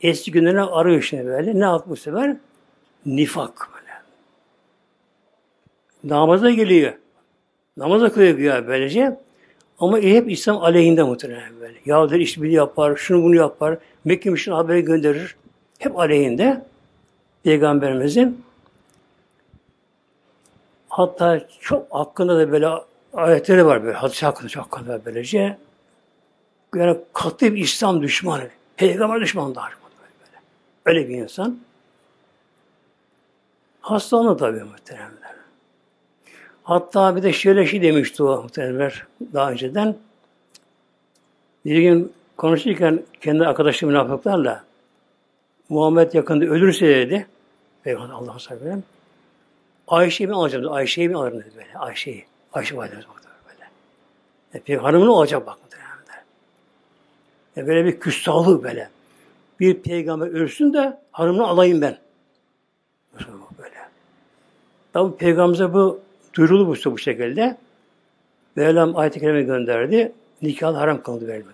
[0.00, 1.60] Eski günlerine şimdi böyle.
[1.60, 2.36] Ne yaptı bu sefer?
[3.06, 3.92] Nifak böyle.
[6.04, 6.92] Namaza geliyor.
[7.76, 9.16] Namaza kılıyor güya böylece.
[9.78, 11.78] Ama hep İslam aleyhinde muhtemelen böyle.
[11.86, 13.78] Ya der işbirliği yapar, şunu bunu yapar.
[14.04, 15.36] Mekke müşrinin haberi gönderir.
[15.78, 16.62] Hep aleyhinde.
[17.44, 18.42] Peygamberimizin
[20.90, 22.68] hatta çok hakkında da böyle
[23.14, 23.96] ayetleri var böyle.
[23.96, 25.58] Hadis hakkında çok hakkında böylece.
[26.74, 28.48] Yani katı bir İslam düşmanı.
[28.76, 30.42] Peygamber düşmanı da böyle.
[30.86, 31.58] Öyle bir insan.
[33.80, 35.34] Hastalandı tabii muhteremler.
[36.62, 39.96] Hatta bir de şöyle şey demişti o muhteremler daha önceden.
[41.64, 44.64] Bir gün konuşurken kendi arkadaşı münafıklarla
[45.68, 47.26] Muhammed yakında ölürse dedi.
[47.82, 48.82] Peygamber Allah'a sallallahu
[49.90, 50.72] Ayşe'yi mi alacağım.
[50.72, 51.78] Ayşe'yi mi alırım dedi böyle.
[51.78, 52.24] Ayşe'yi.
[52.52, 53.70] Ayşe validemiz baktı böyle.
[54.54, 56.24] E, Peygamber hanımını olacak bak muhtemelen.
[57.56, 58.90] E, böyle bir küstahlık böyle.
[59.60, 61.98] Bir peygamber ölsün de hanımını alayım ben.
[63.58, 63.74] Böyle.
[64.92, 66.00] Tabi peygamberimize bu
[66.34, 67.56] duyurulu bu, bu şekilde.
[68.56, 70.12] Mevlam ayet-i kerime gönderdi.
[70.42, 71.28] Nikah haram böyle.
[71.30, 71.44] böyle.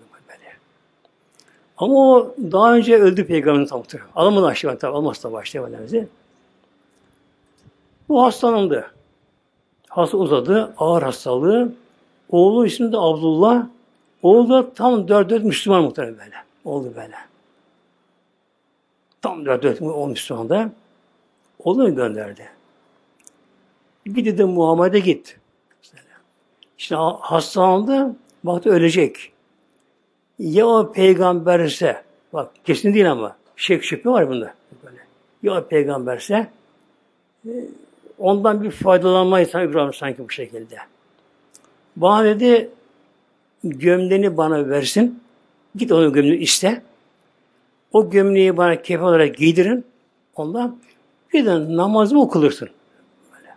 [1.77, 4.01] Ama o daha önce öldü peygamberin tamıdır.
[4.15, 6.07] Alamadı aşağı tabi almaz tabi aşağı validemizi.
[8.09, 8.91] Bu hastalandı.
[9.89, 10.73] Hasta uzadı.
[10.77, 11.73] Ağır hastalığı.
[12.29, 13.67] Oğlu ismi de Abdullah.
[14.21, 16.35] Oğlu da tam dört dört Müslüman muhtemelen böyle.
[16.65, 17.15] Oldu böyle.
[19.21, 20.71] Tam dört dört Müslüman da.
[21.59, 22.49] Oğlunu gönderdi.
[24.05, 25.39] Bir dedi Muhammed'e git.
[26.77, 28.15] İşte hastalandı.
[28.43, 29.31] Baktı ölecek.
[30.39, 34.53] Ya o peygamberse, bak kesin değil ama, şek şüphe var bunda.
[34.83, 34.97] Böyle.
[35.43, 36.47] Ya o peygamberse,
[37.45, 37.51] e,
[38.19, 40.77] ondan bir faydalanmayı İbrahim sanki bu şekilde.
[41.95, 42.69] Bana dedi,
[43.63, 45.23] gömleğini bana versin,
[45.75, 46.81] git onun gömleğini iste,
[47.91, 49.85] o gömleği bana kefe olarak giydirin,
[50.35, 50.77] ondan
[51.33, 52.69] bir de namazımı okulursun.
[53.33, 53.55] Böyle.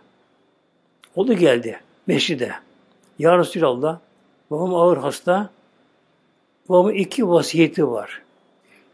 [1.15, 2.51] O da geldi meşride.
[3.19, 3.99] Ya Resulallah,
[4.51, 5.49] babam ağır hasta,
[6.69, 8.21] babamın iki vasiyeti var.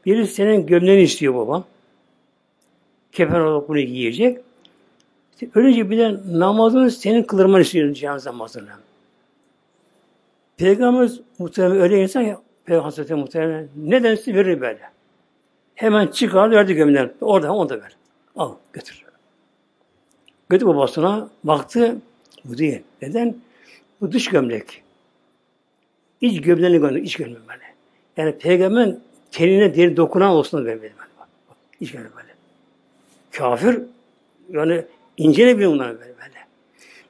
[0.06, 1.63] Biri senin gömleğini istiyor babam.
[3.12, 4.38] Kefen olarak bunu giyecek.
[5.56, 8.69] Önce bir de namazını senin kılırmanı istiyor cenaze namazını.
[10.58, 14.80] Peygamberimiz muhtemelen öyle insan ya, Peygamber Hazreti muhtemelen nedense verir böyle.
[15.76, 17.12] Hemen çıkar verdi gömleğini.
[17.21, 17.95] Orada onu da ver.
[18.36, 19.06] Al götür.
[20.50, 21.97] Götür babasına baktı.
[22.45, 22.84] Bu değil.
[23.02, 23.36] Neden?
[24.02, 24.84] Bu dış gömlek.
[26.21, 27.02] İç gömleğini gönder.
[27.02, 27.63] iç gömlek böyle.
[28.17, 29.00] Yani peygamberin
[29.32, 30.65] tenine deri dokunan olsun.
[30.65, 30.80] Bak,
[31.19, 32.28] bak, iç gömlek böyle.
[33.32, 33.82] Kafir
[34.50, 34.86] yani
[35.17, 36.47] incelebiliyor bunları böyle böyle.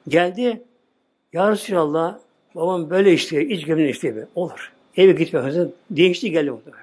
[0.08, 0.62] Geldi
[1.32, 2.18] Ya Resulallah
[2.54, 3.42] babam böyle istiyor.
[3.42, 4.14] iç gömleğini istiyor.
[4.14, 4.26] Böyle.
[4.34, 4.72] Olur.
[4.96, 5.52] Eve gitme.
[5.90, 6.78] Değişti geldi bu böyle.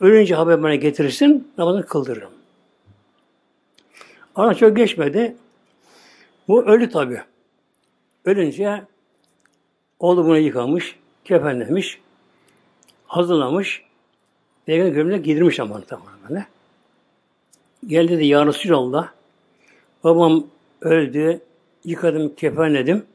[0.00, 2.30] Ölünce haber bana getirirsin, namazını kıldırırım.
[4.34, 5.36] Ama çok geçmedi.
[6.48, 7.20] Bu ölü tabi.
[8.24, 8.82] Ölünce
[9.98, 12.00] oğlu bunu yıkamış, kefenlemiş,
[13.06, 13.82] hazırlamış,
[14.66, 16.46] Peygamber gömleğine giydirmiş ama tamam böyle.
[17.86, 19.12] Geldi de Ya Resulallah,
[20.04, 20.46] babam
[20.80, 21.40] öldü,
[21.84, 23.06] yıkadım, kefenledim.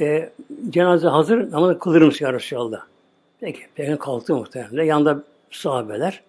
[0.00, 0.30] E,
[0.70, 2.80] cenaze hazır, namazı kıldırırım Ya Resulallah.
[3.40, 4.84] Peki, Peygamber kalktı muhtemelen.
[4.84, 6.22] Yanında sahabeler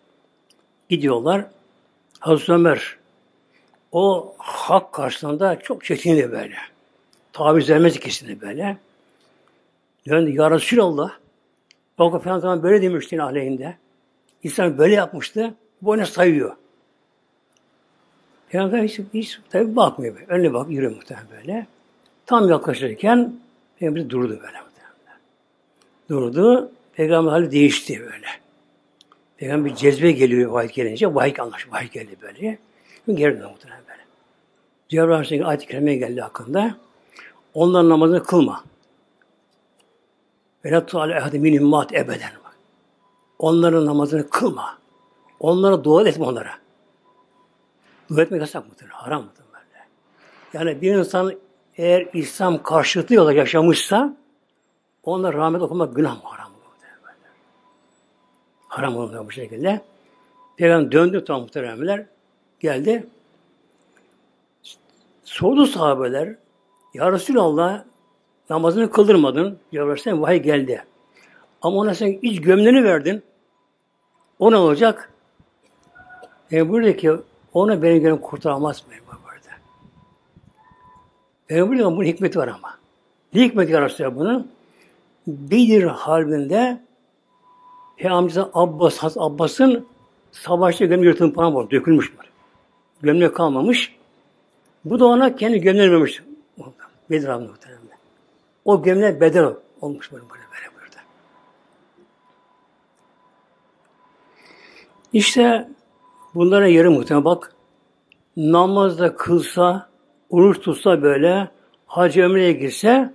[0.90, 1.46] gidiyorlar.
[2.20, 2.98] Hazreti Ömer
[3.92, 6.56] o hak karşısında çok çekindi böyle.
[7.34, 8.78] Taviz vermez ikisini böyle.
[10.08, 11.12] Döndü ya Resulallah.
[12.00, 13.78] Bak Efendimiz böyle demişti aleyhinde.
[14.44, 15.54] İnsan böyle yapmıştı.
[15.82, 16.56] Bu ne sayıyor.
[18.50, 20.26] Peygamber hiç, hiç tabi bakmıyor böyle.
[20.26, 21.68] Önüne bak yürüyor muhtemelen böyle.
[22.26, 23.34] Tam yaklaşırken
[23.80, 25.20] Peygamber durdu böyle muhtemelen.
[26.10, 26.72] Durdu.
[26.94, 28.28] Peygamber hali değişti böyle.
[29.38, 31.16] Peygamber cezbe geliyor vahiy gelince.
[31.16, 32.58] Vahiy anlaş, vahiy geldi böyle.
[33.08, 34.02] Geri dönüyor muhtemelen böyle.
[34.90, 36.76] Cebrail Aleyhisselam ayet-i kerime geldi hakkında.
[37.54, 38.64] Onların namazını kılma.
[40.66, 42.32] Ve la tu'ale ehadi minhum mat ebeden.
[43.40, 44.78] Onların namazını kılma.
[45.40, 46.52] Onlara dua etme onlara.
[48.10, 48.88] Dua etmek yasak mıdır?
[48.90, 49.86] Haram mıdır böyle?
[50.54, 51.34] Yani bir insan
[51.78, 54.18] eğer İslam karşıtı yola yaşamışsa
[55.04, 56.22] onlara rahmet okumak günah mı?
[56.24, 56.60] Haram mı?
[58.68, 59.82] Haram oluyor bu şekilde.
[60.58, 62.06] Peygamber döndü tam muhteremler.
[62.60, 63.08] Geldi.
[65.24, 66.36] Sordu sahabeler.
[66.94, 67.84] Ya Resulallah
[68.50, 69.60] namazını kıldırmadın.
[69.72, 70.84] Ya Resulallah vahiy geldi.
[71.62, 73.24] Ama ona sen iç gömleğini verdin.
[74.40, 75.14] O ne olacak?
[76.52, 77.12] E buradaki
[77.54, 78.94] ona beni göre kurtaramaz mı?
[79.08, 79.56] Burada.
[81.50, 82.78] E burada bunun hikmeti var ama.
[83.34, 84.52] Ne hikmeti Resulallah bunun?
[85.28, 86.82] Bedir harbinde
[87.98, 88.10] He
[88.54, 89.88] Abbas, Has Abbas'ın
[90.32, 91.72] savaşta gömlek yırtılıp falan var.
[91.72, 92.30] Dökülmüş var.
[93.02, 93.96] Gömlek kalmamış.
[94.86, 96.24] Bu da ona kendi gömleğini vermiş.
[97.10, 97.80] Bedir abi muhtemelen.
[98.66, 101.02] O gömlek bedel olmuş böyle böyle böyle burada.
[105.14, 105.70] İşte
[106.36, 107.54] bunlara yarı muhtemelen bak
[108.38, 109.90] namazda kılsa,
[110.30, 111.50] oruç tutsa böyle,
[111.88, 113.14] hacı ömreye girse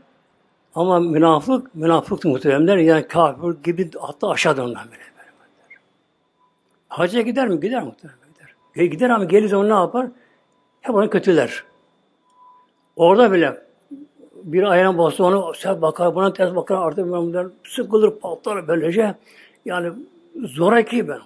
[0.75, 4.79] ama münafık, münafık muhteremler yani kafir gibi hatta aşağıdan böyle.
[4.79, 5.01] böyle.
[6.89, 7.61] Hacca gider mi?
[7.61, 8.55] Gider muhterem gider.
[8.77, 10.07] E gider ama gelir zaman ne yapar?
[10.81, 11.65] Hep onu kötüler.
[12.97, 13.65] Orada bile
[14.43, 19.15] bir ayağına bastı onu sert bakar, buna ters bakar artık bunlar sıkılır, patlar böylece.
[19.65, 19.93] Yani
[20.37, 21.21] zoraki ben.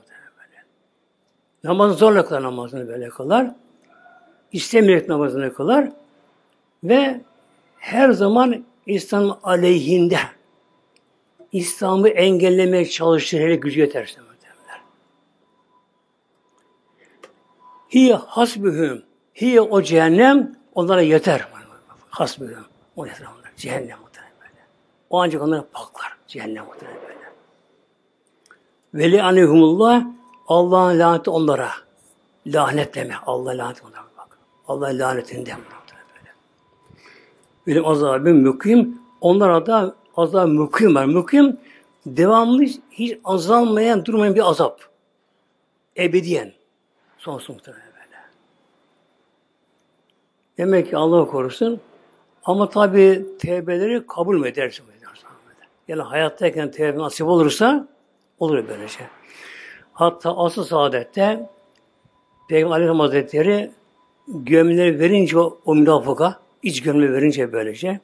[1.64, 3.54] Namazını zorla kılar namazını böyle kılar.
[4.52, 5.92] İstemeyerek namazını kılar.
[6.84, 7.20] Ve
[7.78, 10.18] her zaman İslam aleyhinde
[11.52, 14.80] İslam'ı engellemeye çalışır hele gücü yeterse muhtemelen.
[17.90, 19.02] Hiye hasbühüm.
[19.34, 21.48] Hiye o cehennem onlara yeter.
[22.10, 22.64] Hasbühüm.
[22.96, 23.52] O yeter onlara.
[23.56, 24.32] Cehennem muhtemelen.
[25.10, 26.16] O ancak onları paklar.
[26.26, 27.18] Cehennem muhtemelen böyle.
[28.94, 30.04] Veli anehumullah
[30.48, 31.70] Allah'ın laneti onlara.
[32.46, 33.14] Lanetleme.
[33.26, 34.38] Allah laneti onlara bak.
[34.68, 35.58] Allah lanetinden.
[37.66, 38.98] Benim azabım mukim.
[39.20, 41.04] Onlara da azab mukim var.
[41.04, 41.56] Mukim
[42.06, 44.80] devamlı hiç azalmayan, durmayan bir azap.
[45.96, 46.52] Ebediyen.
[47.18, 48.16] Sonsuz muhtemelen böyle.
[50.58, 51.80] Demek ki Allah korusun.
[52.44, 54.84] Ama tabi tevbeleri kabul mü edersin?
[55.88, 57.88] Yani hayattayken tevbe nasip olursa
[58.38, 59.17] olur böylece.
[59.98, 61.50] Hatta asıl saadette
[62.48, 63.70] Peygamber Aleyhisselam Hazretleri
[64.28, 68.00] gömleği verince o, o münafıka, iç gömleği verince böylece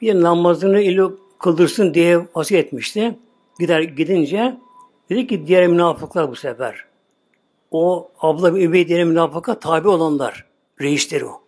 [0.00, 1.02] bir namazını ile
[1.38, 3.18] kıldırsın diye vasiyet etmişti.
[3.58, 4.56] Gider gidince
[5.10, 6.84] dedi ki diğer münafıklar bu sefer.
[7.70, 10.46] O abla bir übey diğer münafıka tabi olanlar.
[10.80, 11.40] Reisleri o.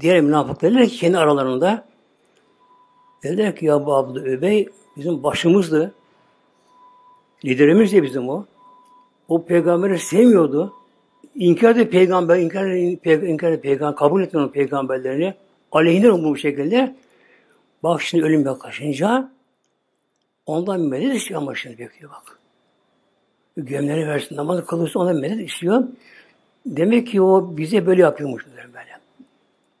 [0.00, 1.84] Diğer münafıklar dediler ki kendi aralarında
[3.22, 5.94] dediler ki ya bu abla übey bizim başımızdı.
[7.44, 8.46] Liderimiz de bizim o.
[9.28, 10.74] O peygamberi sevmiyordu.
[11.34, 12.66] İnkar etti peygamber, inkar
[13.28, 15.34] inkar etti peygamber, kabul etmiyor peygamberlerini.
[15.72, 16.96] Aleyhine bu şekilde.
[17.82, 19.30] Bak şimdi ölüm yaklaşınca
[20.46, 22.38] ondan medet istiyor ama şimdi bekliyor bak.
[23.56, 25.84] Gömleri versin, namazı kılırsa ondan medet istiyor.
[26.66, 28.68] Demek ki o bize böyle yapıyormuş böyle.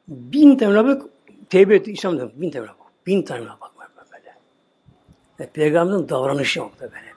[0.08, 1.02] Bin tane bak
[1.50, 2.30] tevbe etti İslam'da.
[2.36, 2.76] Bin tane bak.
[3.06, 3.70] Bin tane bak
[5.38, 5.50] böyle.
[5.52, 7.07] Peygamberin davranışı yok da böyle.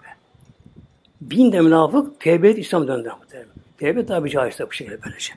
[1.21, 3.11] Bin de münafık tevbe etti İslam döndü.
[3.77, 5.33] Tevbe tabi caizse bu şekilde böylece.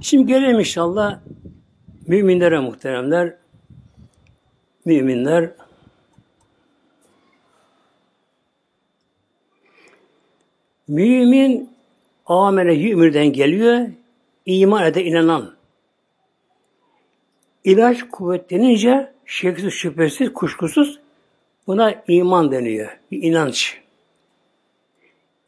[0.00, 1.20] Şimdi gelelim inşallah
[2.06, 3.34] müminlere muhteremler.
[4.84, 5.50] Müminler
[10.88, 11.70] Mümin
[12.26, 13.88] amele yü'mürden geliyor.
[14.46, 15.54] iman ede inanan.
[17.64, 21.00] İlaç kuvvetlenince şeksiz, şüphesiz, kuşkusuz
[21.66, 22.98] buna iman deniyor.
[23.10, 23.80] Bir inanç.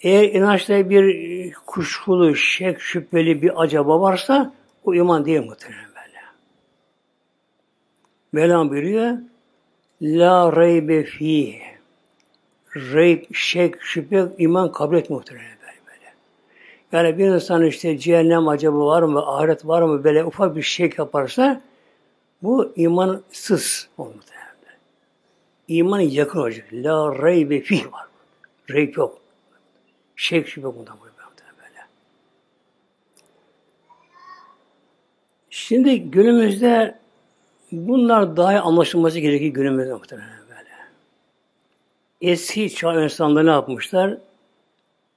[0.00, 6.18] Eğer inançta bir kuşkulu, şek, şüpheli bir acaba varsa o iman değil muhtemelen böyle.
[8.32, 9.18] Mevlam buyuruyor
[10.02, 11.60] La reybe fi
[12.76, 16.12] reyb, şek, şüphe, iman kabul etmiyor muhtemelen böyle.
[16.92, 20.98] Yani bir insan işte cehennem acaba var mı, ahiret var mı böyle ufak bir şek
[20.98, 21.62] yaparsa
[22.42, 24.50] bu imansız olur muhtemelen.
[25.68, 26.68] İman yakın olacak.
[26.72, 28.06] La reybe fi var.
[28.70, 29.18] Reyb yok.
[30.16, 31.10] Şek şüphe bundan böyle.
[35.50, 36.98] Şimdi günümüzde
[37.72, 40.68] bunlar daha anlaşılması gerekiyor günümüzde muhtemelen böyle.
[42.20, 44.18] Eski çağ insanları ne yapmışlar?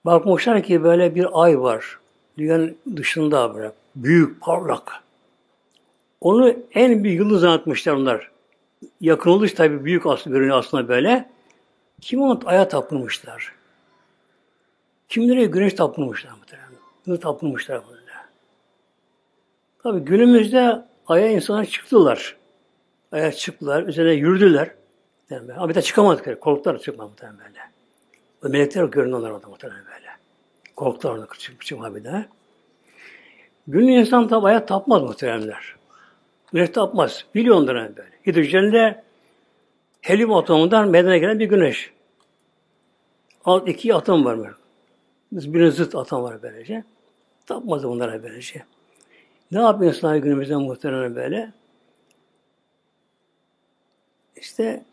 [0.05, 1.99] Bakmışlar ki böyle bir ay var.
[2.38, 3.71] Dünyanın dışında böyle.
[3.95, 5.03] Büyük, parlak.
[6.23, 8.31] Onu en büyük yıldız atmışlar onlar.
[9.01, 11.29] Yakın oluş tabi büyük aslında görünüyor aslında böyle.
[12.01, 13.53] Kim onu aya tapınmışlar.
[15.09, 16.69] Kimlere güneş tapınmışlar muhtemelen.
[17.07, 18.03] Bunu tapınmışlar böyle.
[19.83, 22.38] Tabi günümüzde aya insanlar çıktılar.
[23.12, 24.71] Aya çıktılar, üzerine yürüdüler.
[25.29, 26.41] Yani, ama bir de çıkamadık.
[26.41, 27.59] Korktular çıkmadı muhtemelen böyle.
[28.45, 30.07] O melekler göründü onlar orada muhtemelen böyle.
[30.75, 32.25] Korktular orada çık, çıkma bir daha.
[33.67, 35.83] Günlük insan tabi aya tapmaz muhtemelenler.
[36.54, 37.26] Güneş tapmaz.
[37.36, 38.12] Biliyor onları böyle.
[38.28, 39.04] Hidrojenle
[40.02, 41.94] helyum atomundan meydana gelen bir güneş.
[43.46, 44.54] Alt iki atom var böyle.
[45.32, 46.84] Birinin zıt atom var böylece.
[47.46, 48.63] Tapmaz bunlara böylece.
[49.52, 51.54] Ne yapıyor İslam günümüzde muhtemelen böyle?
[54.36, 54.86] İşte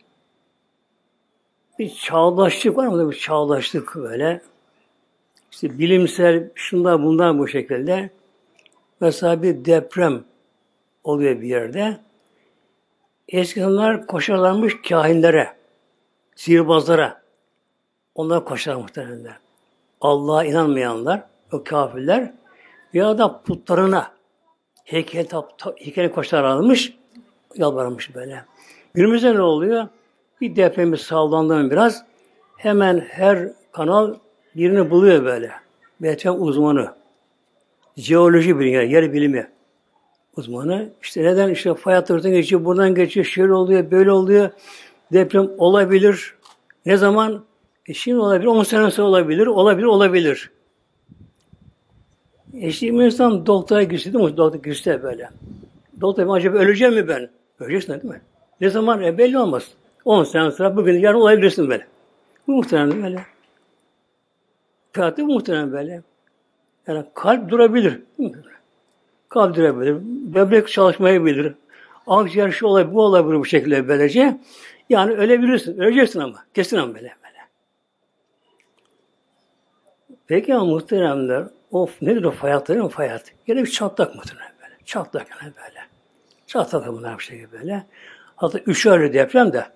[1.79, 3.11] bir çağdaşlık var mı?
[3.11, 4.43] Bir çağdaşlık böyle.
[5.53, 8.11] İşte bilimsel şunlar bunlar bu şekilde.
[9.01, 10.25] Mesela bir deprem
[11.05, 11.97] oluyor bir yerde.
[13.29, 15.57] Eski zamanlar koşarlarmış kahinlere,
[16.35, 17.21] sihirbazlara.
[18.15, 19.37] Onlar koşar muhtemelen.
[20.01, 22.33] Allah'a inanmayanlar, o kafirler
[22.93, 24.13] ya da putlarına
[24.85, 25.27] heykel,
[25.77, 26.97] heykeli koşar almış,
[27.57, 28.45] yalvarmış böyle.
[28.95, 29.89] Günümüzde ne oluyor?
[30.41, 32.05] Bir depremi sallandı biraz,
[32.57, 34.15] hemen her kanal
[34.57, 35.53] birini buluyor böyle.
[36.03, 36.95] Deprem uzmanı.
[37.97, 39.51] Jeoloji bilimi, yer bilimi
[40.37, 40.91] uzmanı.
[41.03, 44.51] İşte neden işte fay hatlarından geçiyor, buradan geçiyor, şöyle oluyor, böyle oluyor.
[45.13, 46.35] Deprem olabilir.
[46.87, 47.45] Ne zaman?
[47.87, 50.51] E şimdi olabilir, 10 sene sonra olabilir, olabilir, olabilir.
[52.55, 54.37] E şimdi insan doktora gitse değil mi?
[54.37, 55.31] Doktor gitse böyle.
[56.01, 57.31] Doktor acaba öleceğim mi ben?
[57.61, 58.21] Öleceksin değil mi?
[58.61, 59.03] Ne zaman?
[59.03, 59.69] E belli olmaz.
[60.05, 61.87] 10 sene sonra bugün yarın olabilirsin böyle.
[62.47, 63.21] Bu muhtemelen böyle.
[64.93, 66.03] Fiyatı muhtemelen böyle.
[66.87, 68.03] Yani kalp durabilir.
[68.19, 68.60] Kalp
[69.35, 69.97] durabilir.
[70.35, 71.55] Böbrek çalışmayabilir.
[72.07, 74.41] Akciğer şu olabilir, bu olabilir bu şekilde böylece.
[74.89, 75.79] Yani ölebilirsin.
[75.79, 76.45] Öleceksin ama.
[76.55, 77.15] Kesin ama böyle.
[77.25, 77.39] böyle.
[80.27, 83.33] Peki ama muhteremler Of nedir o fayat değil mi fayat?
[83.47, 84.75] Yine bir çatlak muhtemelen böyle.
[84.85, 85.81] Çatlak yani böyle.
[86.47, 87.87] Çatlak bunlar bir şey böyle.
[88.37, 89.67] Hatta üç öyle deprem de.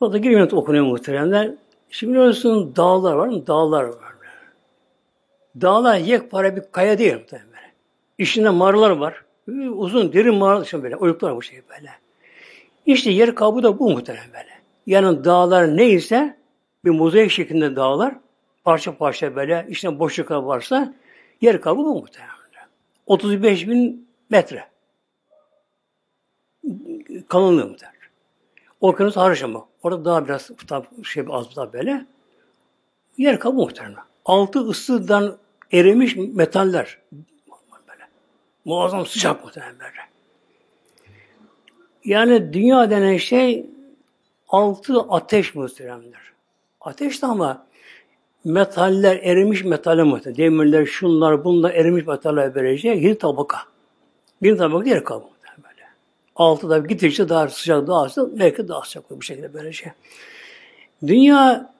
[0.00, 1.50] O da girmiyor okunuyor muhteremler.
[1.90, 3.46] Şimdi biliyorsun dağlar var mı?
[3.46, 4.09] Dağlar var.
[5.60, 7.72] Dağlar yekpare bir kaya değil muhtemelen.
[8.18, 9.24] İçinde mağaralar var.
[9.72, 10.96] Uzun derin mağara düşün böyle.
[10.96, 11.90] Oyuklar bu şey böyle.
[12.86, 14.60] İşte yer kabuğu da bu muhtemelen böyle.
[14.86, 16.36] Yani dağlar neyse
[16.84, 18.14] bir mozaik şeklinde dağlar
[18.64, 20.94] parça parça böyle içinde boşluklar varsa
[21.40, 22.40] yer kabuğu bu muhtemelen.
[23.06, 24.64] 35 bin metre
[27.28, 28.00] kalınlığı muhtemelen.
[28.80, 29.68] Okyanus hariç ama.
[29.82, 30.50] Orada daha biraz
[31.04, 32.06] şey az daha böyle.
[33.16, 34.09] Yer kabuğu muhtemelen.
[34.30, 35.36] Altı ısıdan
[35.72, 36.98] erimiş metaller.
[37.88, 38.08] Böyle.
[38.64, 40.00] Muazzam sıcak muhtemelen böyle.
[42.04, 43.66] Yani dünya denen şey
[44.48, 46.20] altı ateş muhteremdir.
[46.80, 47.66] Ateş de ama
[48.44, 50.36] metaller, erimiş metaller muhtemelen.
[50.36, 53.58] Demirler, şunlar, bunlar erimiş metaller böylece yedi tabaka.
[54.42, 55.88] Bir tabaka diğer kabuk böyle.
[56.36, 59.94] Altı da gittikçe daha sıcak, daha sıcak, belki daha sıcak bu şekilde böylece.
[61.06, 61.72] Dünya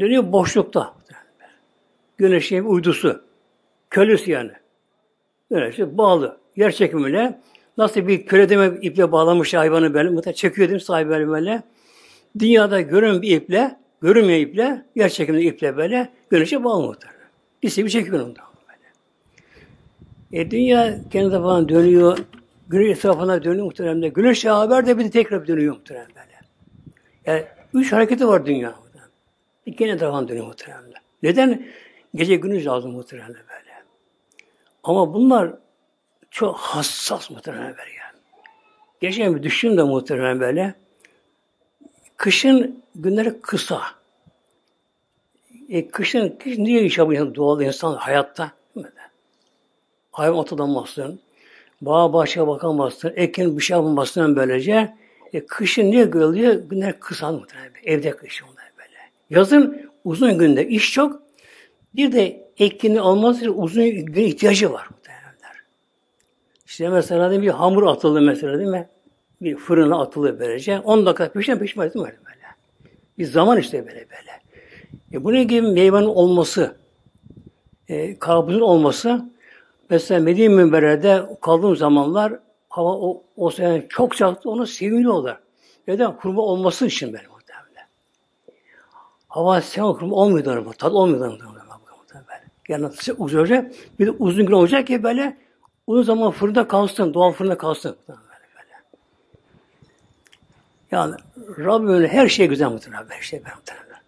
[0.00, 1.01] dönüyor boşlukta.
[2.22, 3.22] Güneşin uydusu.
[3.90, 4.50] Kölesi yani.
[5.50, 6.36] Güneşe bağlı.
[6.56, 7.40] Yer çekimiyle
[7.78, 10.08] nasıl bir köle deme iple bağlamış hayvanı böyle.
[10.10, 11.62] Mutlaka çekiyor değil mi sahibi böyle.
[12.38, 17.28] Dünyada görün bir iple, görünmeyen iple, yer çekimli iple böyle güneşe bağlı muhtemelen.
[17.62, 18.88] İstediği çekiyor ondan böyle.
[20.42, 22.18] E dünya kendi falan dönüyor.
[22.68, 24.12] Güneş etrafına dönüyor muhtemelen.
[24.12, 26.40] Güneşle haber de bir de tekrar dönüyor muhtemelen böyle.
[27.26, 27.44] Yani
[27.74, 28.74] üç hareketi var dünya.
[29.66, 30.92] Bir kendi etrafına dönüyor muhtemelen.
[31.22, 31.62] Neden?
[32.14, 33.82] Gece gündüz lazım muhtemelen böyle.
[34.82, 35.54] Ama bunlar
[36.30, 38.18] çok hassas muhtemelen böyle yani.
[39.00, 40.74] Geçen bir düşün de muhtemelen böyle.
[42.16, 43.82] Kışın günleri kısa.
[45.68, 48.52] E, kışın, kışın niye iş yapıyor doğal insan hayatta?
[50.12, 51.20] Hayvan otlanmasın,
[51.80, 54.96] bağ bahçeye bakamazsın, ekin bir şey yapamazsın böylece.
[55.32, 56.54] E, kışın niye görülüyor?
[56.54, 57.72] Günler kısa muhtemelen.
[57.84, 58.98] Evde kışın böyle.
[59.30, 61.21] Yazın uzun günde iş çok.
[61.94, 65.62] Bir de ekini alması uzun gün ihtiyacı var muhtemelenler.
[66.66, 68.88] İşte mesela bir hamur atıldı mesela değil mi?
[69.42, 70.80] Bir fırına atıldı böylece.
[70.80, 72.12] 10 dakika pişen pişmez değil mi?
[72.26, 72.38] Böyle.
[73.18, 74.42] Bir zaman işte böyle böyle.
[75.12, 76.76] E bunun gibi meyvenin olması,
[77.88, 79.24] e, kabuzun olması,
[79.90, 82.32] mesela Medine Münber'de kaldığım zamanlar
[82.68, 85.38] hava o, o sene çok sıcaktı, onu seviniyorlar.
[85.88, 86.16] Neden?
[86.16, 87.88] Kurma olması için benim muhtemelen.
[89.28, 91.51] Hava sen kurma olmuyordu ama, tat olmuyordu muhtemelen.
[92.72, 92.86] Yani
[93.18, 95.36] uzun olacak, bir de uzun gün olacak ki böyle
[95.86, 97.96] uzun zaman fırında kalsın, doğal fırında kalsın.
[98.08, 98.18] Böyle,
[98.56, 98.74] böyle.
[100.90, 101.14] Yani
[101.58, 104.02] Rabbim her şey güzel muhtemelen, her şey muhtemelen.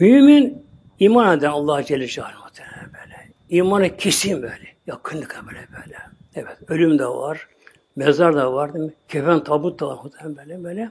[0.00, 0.66] Mümin
[0.98, 3.28] iman eden Allah Celle Şahin muhtemelen böyle.
[3.48, 4.74] İmanı kesin böyle.
[4.86, 5.98] Yakınlık böyle böyle.
[6.34, 6.56] Evet.
[6.68, 7.48] Ölüm de var.
[7.96, 8.92] Mezar da var değil mi?
[9.08, 10.90] Kefen tabut da var böyle böyle.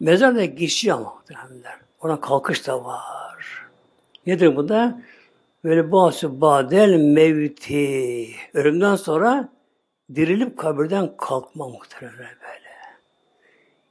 [0.00, 1.89] Mezar da geçici ama muhtemelen.
[2.00, 3.66] Ona kalkış da var.
[4.26, 5.02] Nedir bu da?
[5.64, 8.28] Böyle bazı badel mevti.
[8.54, 9.48] Ölümden sonra
[10.14, 12.70] dirilip kabirden kalkma muhtemelen böyle.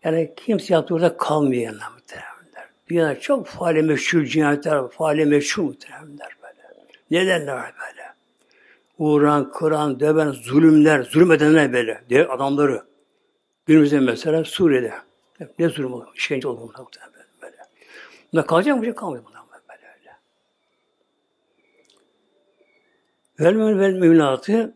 [0.03, 2.69] Yani kimse yaptığı orada kalmıyor yanına muhtemelenler.
[2.89, 6.59] Dünyada çok faali meşhur cinayetler faali meşhur muhtemelenler böyle.
[7.11, 8.09] Nedenler var böyle.
[8.97, 12.01] Uğran, kıran, döven, zulümler, zulmedenler böyle.
[12.09, 12.83] Diğer adamları.
[13.65, 14.93] Günümüzde mesela Suriye'de.
[15.59, 16.11] Ne zulüm oluyor?
[16.15, 17.18] İşkence oluyor muhtemelen
[18.33, 18.81] Bunda kalacak mı?
[18.81, 20.11] Bir şey kalmıyor bundan böyle öyle.
[23.39, 24.73] Vel vel müminatı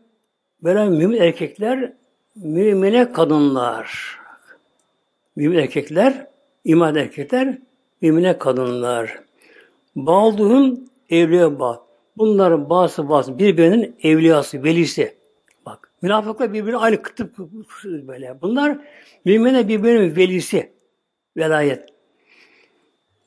[0.62, 1.92] böyle mümin erkekler
[2.36, 4.18] mümine kadınlar.
[5.36, 6.26] Mümin erkekler,
[6.64, 7.58] iman erkekler,
[8.00, 9.20] mümine kadınlar.
[9.96, 11.84] Balduhun evliya bağ.
[12.16, 15.16] Bunların bazı bazı birbirinin evliyası, velisi.
[15.66, 17.38] Bak, münafıklar birbirine aynı kıtıp
[17.84, 18.38] böyle.
[18.42, 18.78] Bunlar
[19.24, 20.72] mümine birbirinin velisi.
[21.36, 21.93] Velayet.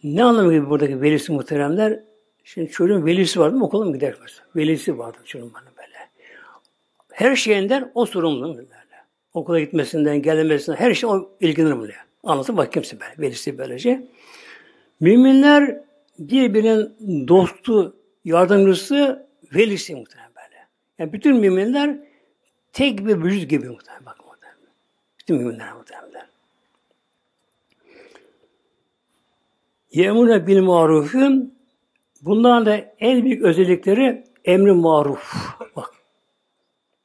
[0.03, 1.99] Ne anlamı gibi buradaki velisi muhteremler?
[2.43, 4.47] Şimdi çocuğun velisi vardı mı okula mı gider mesela?
[4.55, 6.09] Velisi vardı çocuğun bana böyle.
[7.11, 8.67] Her şeyinden o sorumlu böyle.
[9.33, 11.95] Okula gitmesinden, gelmesinden her şey o ilgilenir böyle.
[12.23, 13.13] Anlatın bak kimse böyle.
[13.19, 14.07] Velisi böylece.
[14.99, 15.81] Müminler
[16.19, 17.95] birbirinin dostu,
[18.25, 20.67] yardımcısı, velisi muhtemelen böyle.
[20.99, 21.99] Yani bütün müminler
[22.73, 24.05] tek bir vücut gibi muhtemelen.
[24.05, 24.73] Bak muhtemelen.
[25.19, 26.06] Bütün müminler muhtemelen.
[29.97, 31.53] Yemune bil marufun
[32.21, 35.35] bundan da en büyük özellikleri emri maruf.
[35.75, 35.89] Bak.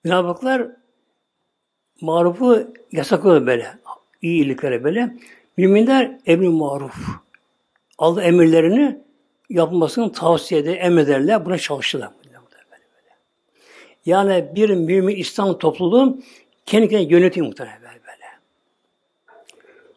[0.05, 0.67] Münafıklar
[2.01, 3.79] marufu yasaklıyor böyle.
[4.23, 5.17] İyi iyiliklere böyle.
[5.57, 6.95] Müminler emri maruf.
[7.99, 8.99] Allah emirlerini
[9.51, 11.47] yapmasını tavsiye eder, emrederler.
[11.47, 12.11] Buna çalışırlar.
[14.07, 16.19] Yani bir mümin İslam topluluğu
[16.67, 18.27] kendi kendine yönetiyor muhtemelen böyle.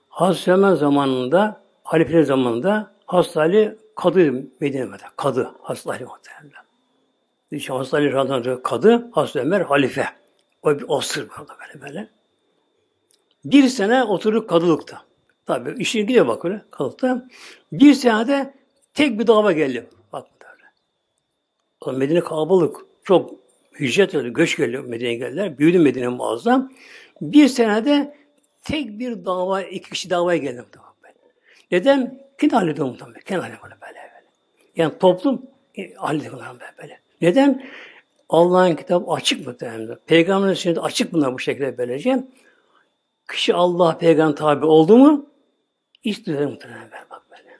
[0.10, 5.04] Hazreti zamanında, halifeler zamanında Hazreti Ali kadı Medine'de.
[5.18, 6.66] Kadı Hazreti Ali muhtemelen.
[7.68, 10.06] Hazreti Ali Radhan kadı, Hazreti Ömer halife.
[10.64, 12.10] O bir osur böyle böyle.
[13.46, 15.02] Bir sene oturduk kadılıkta.
[15.46, 17.28] Tabi işin gidiyor bak öyle kalıkta.
[17.72, 18.54] Bir senede
[18.94, 19.90] tek bir dava geldi.
[20.14, 20.64] Bak böyle.
[21.82, 22.78] O Medine kalabalık.
[23.04, 23.32] Çok
[23.80, 25.58] hicret öyle, göç geliyor Medine'ye geldiler.
[25.58, 26.72] Büyüdü Medine muazzam.
[27.22, 28.18] Bir senede
[28.62, 30.64] tek bir dava, iki kişi davaya geldi.
[31.72, 32.26] Neden?
[32.40, 33.22] Kim hallediyor muhtemelen?
[33.22, 34.00] Kim hallediyor böyle böyle.
[34.76, 35.46] Yani toplum
[35.76, 37.00] e, hallediyor böyle böyle.
[37.22, 37.66] Neden?
[38.30, 39.98] Allah'ın kitabı açık muhtemelen.
[40.06, 42.24] Peygamberin sünneti açık bunlar bu şekilde böylece.
[43.32, 45.30] Kişi Allah peygamber tabi oldu mu
[46.04, 47.58] iş düzelir muhtemelen bak böyle.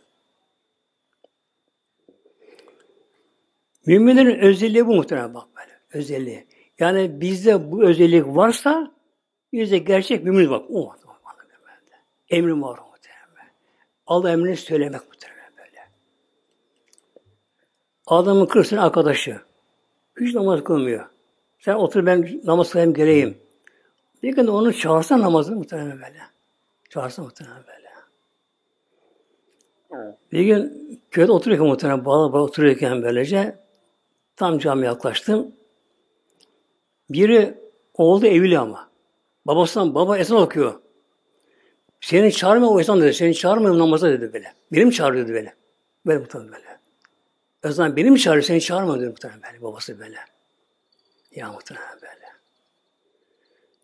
[3.86, 5.72] Müminlerin özelliği bu muhtemelen bak böyle.
[5.94, 6.46] Özelliği.
[6.80, 8.92] Yani bizde bu özellik varsa
[9.54, 10.66] bizde gerçek mümin bak.
[10.70, 10.98] O var.
[12.30, 12.80] Emri var.
[14.08, 15.80] Allah emrini söylemek muhtemelen böyle.
[18.08, 19.42] Adamın kırsın arkadaşı.
[20.20, 21.06] Hiç namaz kılmıyor.
[21.60, 23.38] Sen otur ben namaz kılayım geleyim.
[24.24, 26.20] Bir gün onu çağırsa namazı muhtemelen böyle.
[26.90, 27.86] Çağırsa muhtemelen böyle.
[30.32, 33.60] Bir gün köyde otururken muhtemelen bağlı bağlı otururken böylece
[34.36, 35.52] tam camiye yaklaştım.
[37.10, 37.58] Biri
[37.94, 38.90] oğlu evli ama.
[39.46, 40.74] Babasından baba ezan okuyor.
[42.06, 43.14] Seni çağırmıyor o ezan dedi.
[43.14, 44.54] Seni çağırmıyor namaza dedi böyle.
[44.72, 45.54] Benim çağırıyor dedi böyle.
[46.06, 46.80] Böyle muhtemelen böyle.
[47.64, 49.62] Ezan benim çağırıyor seni çağırmıyor dedi muhtemelen böyle.
[49.62, 50.18] Babası böyle.
[51.32, 52.26] Ya muhtemelen böyle.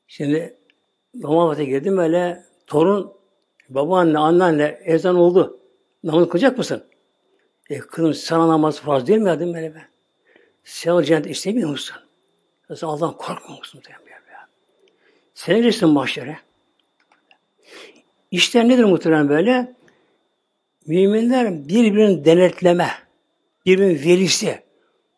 [0.07, 0.57] Şimdi
[1.23, 3.13] Romavata girdim böyle torun
[3.69, 5.59] babaanne, anneanne ezan oldu.
[6.03, 6.83] Namaz kılacak mısın?
[7.69, 9.87] E kızım sana namaz farz değil mi ya dedim böyle ben.
[10.63, 11.97] Sen o cennet istemiyor musun?
[12.75, 13.81] Sen Allah'tan korkmuyor musun?
[15.33, 16.50] Sen gireceksin mahşere.
[18.31, 19.75] İşte nedir muhtemelen böyle?
[20.87, 22.87] Müminler birbirini denetleme,
[23.65, 24.61] birbirinin velisi,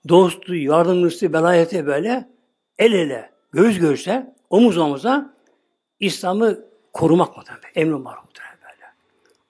[0.10, 2.30] dostu, yardımcısı, belayeti böyle
[2.80, 5.34] el ele, göz göğüse omuz omuza
[6.00, 6.60] İslam'ı
[6.94, 7.66] korumak tabi?
[7.76, 8.86] Emrin var muhtemelen böyle.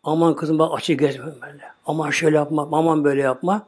[0.03, 1.63] Aman kızım bak açık gezme böyle.
[1.85, 3.67] Aman şöyle yapma, aman böyle yapma.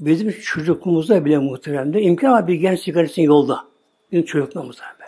[0.00, 3.64] Bizim çocukluğumuzda bile muhtemelen de imkan var bir genç sigarasını yolda.
[4.12, 5.01] Bizim çocukluğumuzda.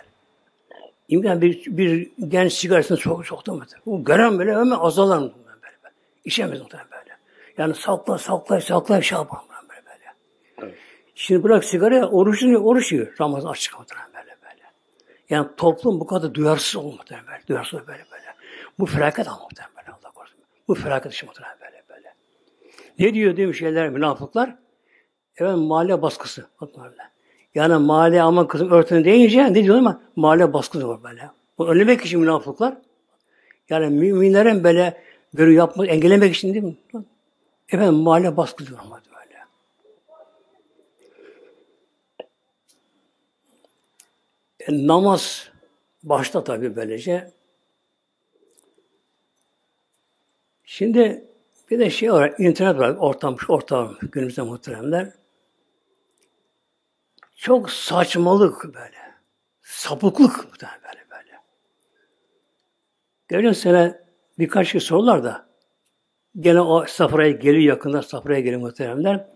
[1.07, 3.85] İmkan bir, bir genç sigarasını çok çok da muhtemelen.
[3.85, 5.77] Bu gören böyle hemen azalır muhtemelen böyle.
[5.83, 5.95] böyle.
[6.25, 7.17] İçemez muhtemelen böyle.
[7.57, 9.39] Yani sakla sakla sakla şey yapar
[9.69, 10.13] böyle böyle.
[10.61, 10.75] Evet.
[11.15, 13.07] Şimdi bırak sigara oruçluyor, oruçuyor.
[13.21, 14.15] Ramazan açık muhtemelen.
[15.29, 17.47] Yani toplum bu kadar duyarsız olmadı böyle.
[17.47, 18.35] Duyarsız böyle böyle.
[18.79, 19.47] Bu felaket ama
[19.77, 20.39] böyle Allah korusun.
[20.67, 22.13] Bu felaket işi muhtemelen böyle böyle.
[22.99, 24.55] Ne diyor diyor şeyler münafıklar?
[25.37, 26.47] Evet mahalle baskısı.
[27.55, 31.29] Yani mahalle ama kızım örtünü deyince ne diyor ama mahalle baskısı var böyle.
[31.57, 32.77] Bu önlemek için münafıklar.
[33.69, 35.01] Yani müminlerin böyle
[35.33, 36.75] görev yapmak, engellemek için değil mi?
[37.69, 39.39] Efendim mahalle baskısı var böyle.
[44.59, 45.49] E, namaz
[46.03, 47.31] başta tabii böylece.
[50.63, 51.25] Şimdi
[51.71, 55.24] bir de şey var, internet var, ortam, ortam günümüzde muhteremler.
[57.35, 58.97] Çok saçmalık böyle.
[59.61, 61.39] Sapıklık böyle böyle.
[63.29, 64.01] Geçen sene
[64.39, 65.45] birkaç kişi sorular da
[66.39, 69.27] gene o safraya geliyor yakında safraya geliyor muhteremler.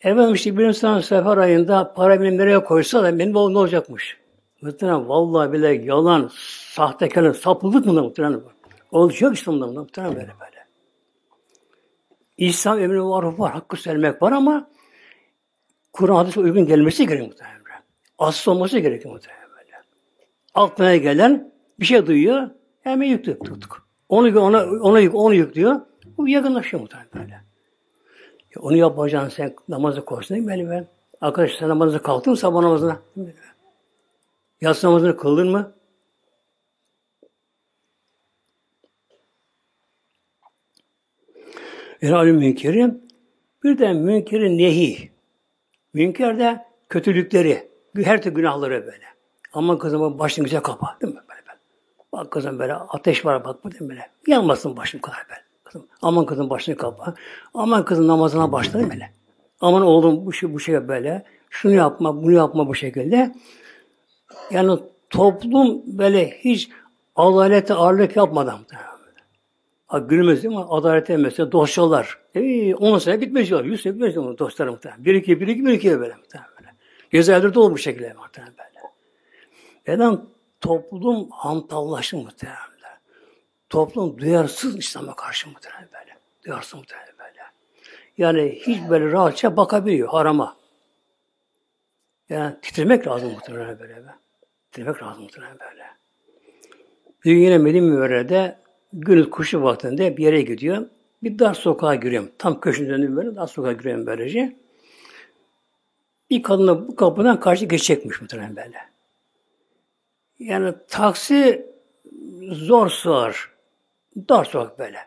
[0.00, 4.18] Efendim işte bir insan sefer ayında para benim nereye koysa da benim ne olacakmış.
[4.62, 6.30] Muhtemelen vallahi bile yalan,
[6.74, 8.52] sahtekarlık, sapılık mı muhtemelen bu?
[8.90, 10.66] Olacak İslam'da muhtemelen böyle böyle.
[12.36, 14.70] İslam emri var, var, hakkı söylemek var ama
[15.98, 17.82] Kur'an hadise uygun gelmesi gerekiyor muhtemelen.
[18.18, 19.48] Asıl olması gerekiyor muhtemelen.
[20.54, 23.88] Aklına gelen bir şey duyuyor, hemen yüklüyor tuttuk.
[24.08, 25.80] Onu ona ona yük, onu yüklüyor.
[26.18, 27.32] Bu yakınlaşıyor muhtemelen böyle.
[28.54, 30.86] Ya onu yapacaksın sen namazı koşsun değil mi böyle ben?
[31.20, 33.00] Arkadaş sen namazı kalktın sabah namazına.
[34.60, 35.72] Yatsı namazını kıldın mı?
[42.00, 42.94] Helal münkeri.
[43.64, 45.17] Bir de münkeri nehi.
[45.94, 49.04] Münker de kötülükleri, her türlü günahları böyle.
[49.52, 50.96] Aman kızım başını güzel kapa.
[51.02, 51.20] Değil mi?
[51.28, 51.58] Böyle, böyle.
[52.12, 53.98] Bak kızım böyle ateş var bak bu değil mi.
[54.26, 55.40] Yanmasın başım kadar böyle.
[55.64, 57.14] Kızım, aman kızım başını kapa.
[57.54, 59.12] Aman kızım namazına başla böyle.
[59.60, 61.24] Aman oğlum bu şey, bu şey böyle.
[61.50, 63.34] Şunu yapma, bunu yapma bu şekilde.
[64.50, 64.78] Yani
[65.10, 66.70] toplum böyle hiç
[67.16, 68.58] adalete ağırlık yapmadan
[69.96, 70.64] Gülmez değil mi?
[70.68, 72.18] Adalete mesela dosyalar.
[72.34, 73.64] Ee, 10 sene bitmez diyor.
[73.64, 75.04] 100 sene bitmez diyor dostlarım muhtemelen.
[75.04, 76.74] Bir iki, bir iki, bir iki böyle muhtemelen böyle.
[77.12, 78.80] Cezaevleri dolu bu şekilde muhtemelen böyle.
[79.86, 80.20] Neden?
[80.60, 82.58] Toplum hantallaştı muhtemelen.
[83.68, 86.18] Toplum duyarsız İslam'a karşı muhtemelen böyle.
[86.44, 87.40] Duyarsız muhtemelen böyle.
[88.18, 90.56] Yani hiç böyle rahatça bakabiliyor harama.
[92.28, 94.04] Yani titremek lazım muhtemelen böyle.
[94.72, 95.86] Titremek lazım muhtemelen böyle.
[97.24, 98.58] Bir yine Medine Münevvere'de
[98.92, 100.86] gündüz kuşu vaktinde bir yere gidiyor.
[101.22, 102.30] Bir dar sokağa giriyorum.
[102.38, 104.56] Tam köşenin döndüğüm böyle dar sokağa giriyorum böylece.
[106.30, 108.78] Bir kadına bu kapıdan karşı geçecekmiş muhtemelen böyle.
[110.38, 111.66] Yani taksi
[112.42, 113.50] zor sığar.
[114.28, 114.98] Dar sokak böyle.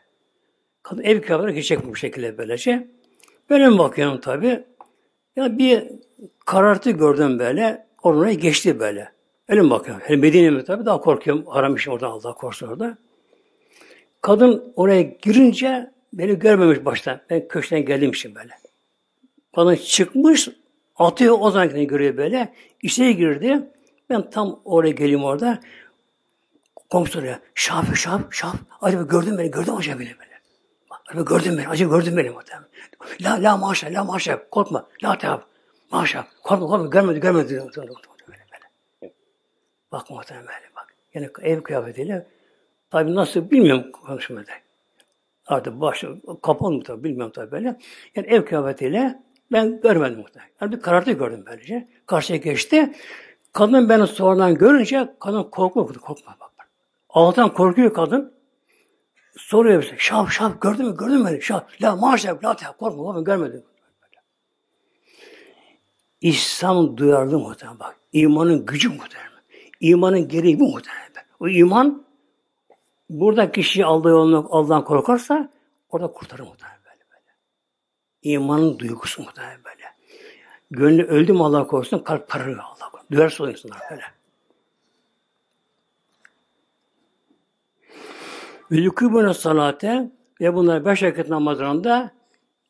[0.83, 2.87] Kadın ev kıyafetine geçecek bu şekilde böylece.
[3.49, 4.63] Böyle mi bakıyorum tabi.
[5.35, 5.83] Ya bir
[6.45, 7.87] karartı gördüm böyle.
[8.03, 9.11] Oraya geçti böyle.
[9.47, 10.03] Öyle mi bakıyorum?
[10.05, 11.43] Hele Medine'ye tabi daha korkuyorum.
[11.47, 12.97] Aramışım oradan Allah korusun orada.
[14.21, 17.21] Kadın oraya girince beni görmemiş baştan.
[17.29, 18.53] Ben köşeden gelmişim böyle.
[19.55, 20.49] Kadın çıkmış,
[20.95, 22.53] atıyor o zaman görüyor böyle.
[22.81, 23.67] İçeri girdi.
[24.09, 25.59] Ben tam oraya geleyim orada.
[26.89, 27.35] Komşu soruyor.
[27.55, 28.55] Şaf, şaf, şaf.
[28.81, 30.31] Acaba gördün beni, gördün mü acaba beni böyle?
[31.09, 32.67] Acaba gördün beni, acaba gördün beni muhtemelen.
[33.21, 34.87] La, la maşa, la maşa, korkma.
[35.03, 35.41] La teab,
[35.91, 37.53] maşa, korkma, korkma, görmedi, görmedi.
[37.53, 37.89] Böyle,
[38.27, 39.13] böyle.
[39.91, 40.95] Bak muhtemelen böyle bak.
[41.13, 42.27] Yani ev kıyafetiyle
[42.91, 44.51] tabi nasıl bilmiyorum konuşmada.
[45.47, 46.03] Artık baş,
[46.41, 47.77] kapalı mı tabi bilmiyorum tabi böyle.
[48.15, 50.51] Yani ev kıyafetiyle ben görmedim muhtemelen.
[50.61, 51.87] Yani bir karartı gördüm böylece.
[52.05, 52.93] Karşıya geçti.
[53.53, 56.51] Kadın beni sonradan görünce kadın korkma, korkma bak.
[57.09, 58.33] Allah'tan korkuyor kadın.
[59.37, 59.95] Soruyor bize.
[59.97, 60.97] Şaf şaf gördün mü?
[60.97, 61.41] Gördün mü?
[61.41, 61.81] Şaf.
[61.81, 62.43] La maşallah.
[62.43, 63.03] La korkma.
[63.03, 63.21] Korkma.
[63.21, 63.63] Görmedim.
[66.21, 67.95] İslam duyarlı muhtemelen bak.
[68.13, 69.31] İmanın gücü muhtemelen.
[69.79, 71.01] İmanın gereği bu muhtemelen.
[71.39, 72.05] O iman
[73.11, 75.49] burada kişi aldığı yolunu Allah'tan korkarsa
[75.89, 77.31] orada kurtarır muhtemelen böyle böyle.
[78.21, 79.83] İmanın duygusu muhtemelen böyle.
[80.71, 83.09] Gönlü öldü mü Allah korusun kalp parıyor Allah korusun.
[83.11, 84.03] Duyarsa o insanlar böyle.
[88.71, 92.11] Ve yukûbûne salate ve bunlar beş vakit namazlarında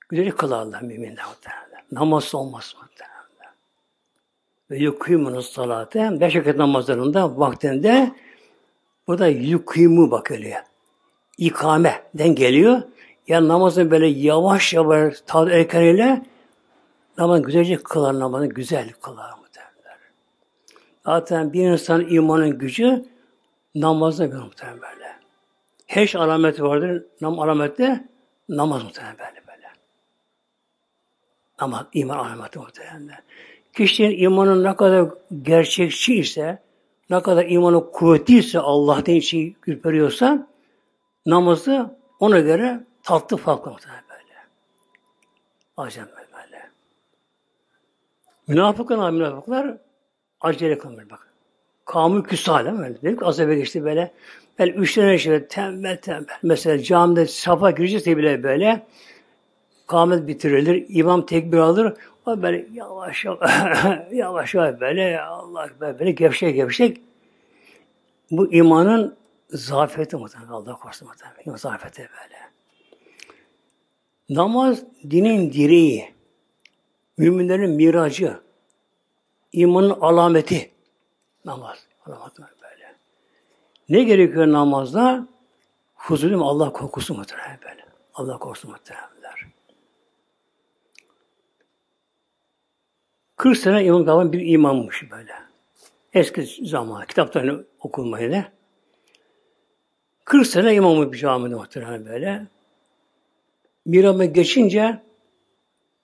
[0.10, 1.86] güzel kılarlar müminler muhtemelen.
[1.92, 3.12] Namaz olmaz muhtemelen.
[4.72, 8.12] Ve yukûmûne salate beş vakit namazlarında vaktinde
[9.08, 10.62] bu da yukîmû bakılıyor.
[11.38, 12.82] İkameden geliyor.
[13.28, 16.26] Yani namazın böyle yavaş yavaş tad erkeniyle
[17.18, 20.00] namaz güzelce kılar namazı güzel kılar muhtemelen.
[21.06, 23.06] Zaten bir insan imanın gücü
[23.76, 25.16] namazda bir muhtemelen böyle.
[25.88, 27.04] Heş alameti vardır.
[27.22, 28.08] Nam alamette
[28.50, 29.68] namaz muhtemelen böyle böyle.
[31.62, 33.24] Namaz, iman alameti muhtemelen.
[33.74, 35.10] Kişinin imanı ne kadar
[35.42, 36.60] gerçekçi ise,
[37.12, 40.48] ne kadar imanı kuvvetliyse, Allah'tan için ürperiyorsa,
[41.26, 44.40] namazı ona göre tatlı farklı böyle.
[45.78, 46.70] Acayip böyle.
[48.48, 49.78] Münafıklar, münafıklar
[50.42, 51.28] acele kılmıyor bak.
[51.86, 53.02] Kamı küsale böyle.
[53.02, 54.12] Dedik az evvel geçti böyle.
[54.60, 56.36] Böyle üç tane şöyle tembel tembel.
[56.44, 58.88] Mesela camide safa girecekse bile böyle
[59.88, 61.94] kâmet bitirilir, imam tekbir alır,
[62.26, 63.26] o böyle yavaş
[64.12, 67.02] yavaş, yavaş böyle Allah böyle, böyle gevşek gevşek
[68.32, 69.18] bu imanın
[69.50, 71.58] zafiyeti muhtemelen Allah korusun muhtemelen.
[71.58, 72.42] Zafiyeti böyle.
[74.30, 76.14] Namaz dinin direği,
[77.18, 78.40] müminlerin miracı,
[79.52, 80.72] imanın alameti
[81.46, 81.88] namaz.
[82.06, 82.62] Alameti.
[83.90, 85.28] Ne gerekiyor namazda?
[85.96, 87.86] Huzurlu Allah korkusu muhtemelen böyle.
[88.14, 89.11] Allah korkusu muhtemelenler.
[93.42, 95.34] 40 sene İmam Gavan bir imammış böyle.
[96.14, 98.52] Eski zaman, kitaplarını okunmayı da.
[100.26, 102.48] 40 sene imamı bir camide muhtemelen böyle.
[103.86, 105.02] Miram'a geçince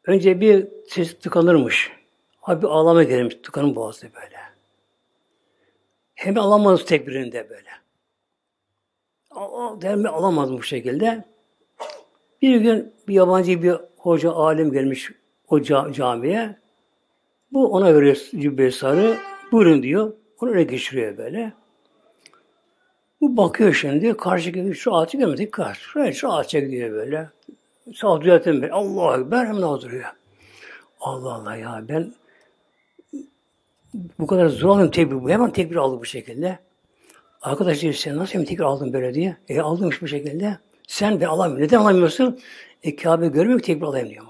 [0.05, 1.91] önce bir ses tıkanırmış.
[2.43, 4.37] Abi ağlama gelmiş, tıkanın boğazı böyle.
[6.15, 7.69] Hem alamaz tekbirinde böyle.
[9.81, 11.25] Derme alamaz bu şekilde.
[12.41, 15.11] Bir gün bir yabancı bir hoca, alim gelmiş
[15.47, 15.61] o
[15.91, 16.66] camiye.
[17.51, 19.17] Bu ona veriyor cübbe sarı.
[19.51, 20.13] Buyurun diyor.
[20.41, 21.53] Onu öyle geçiriyor böyle.
[23.21, 24.17] Bu bakıyor şimdi.
[24.17, 25.51] Karşı şu ağaçı görmedik.
[25.51, 25.81] Karşı.
[25.81, 27.29] Şuraya şu ağaça gidiyor böyle.
[27.95, 30.05] Sağ düzeltin Allah Ekber hemen duruyor.
[30.99, 32.13] Allah Allah ya ben
[34.19, 35.29] bu kadar zor alayım tekbir bu.
[35.29, 36.59] Hemen tekbir aldı bu şekilde.
[37.41, 39.37] Arkadaş diyor sen nasıl tekbir aldın böyle diye.
[39.49, 40.57] E aldımmış bu şekilde.
[40.87, 41.65] Sen de alamıyorsun.
[41.65, 42.39] Neden alamıyorsun?
[42.83, 44.25] E Kabe görmüyor tekbir alayım diyor.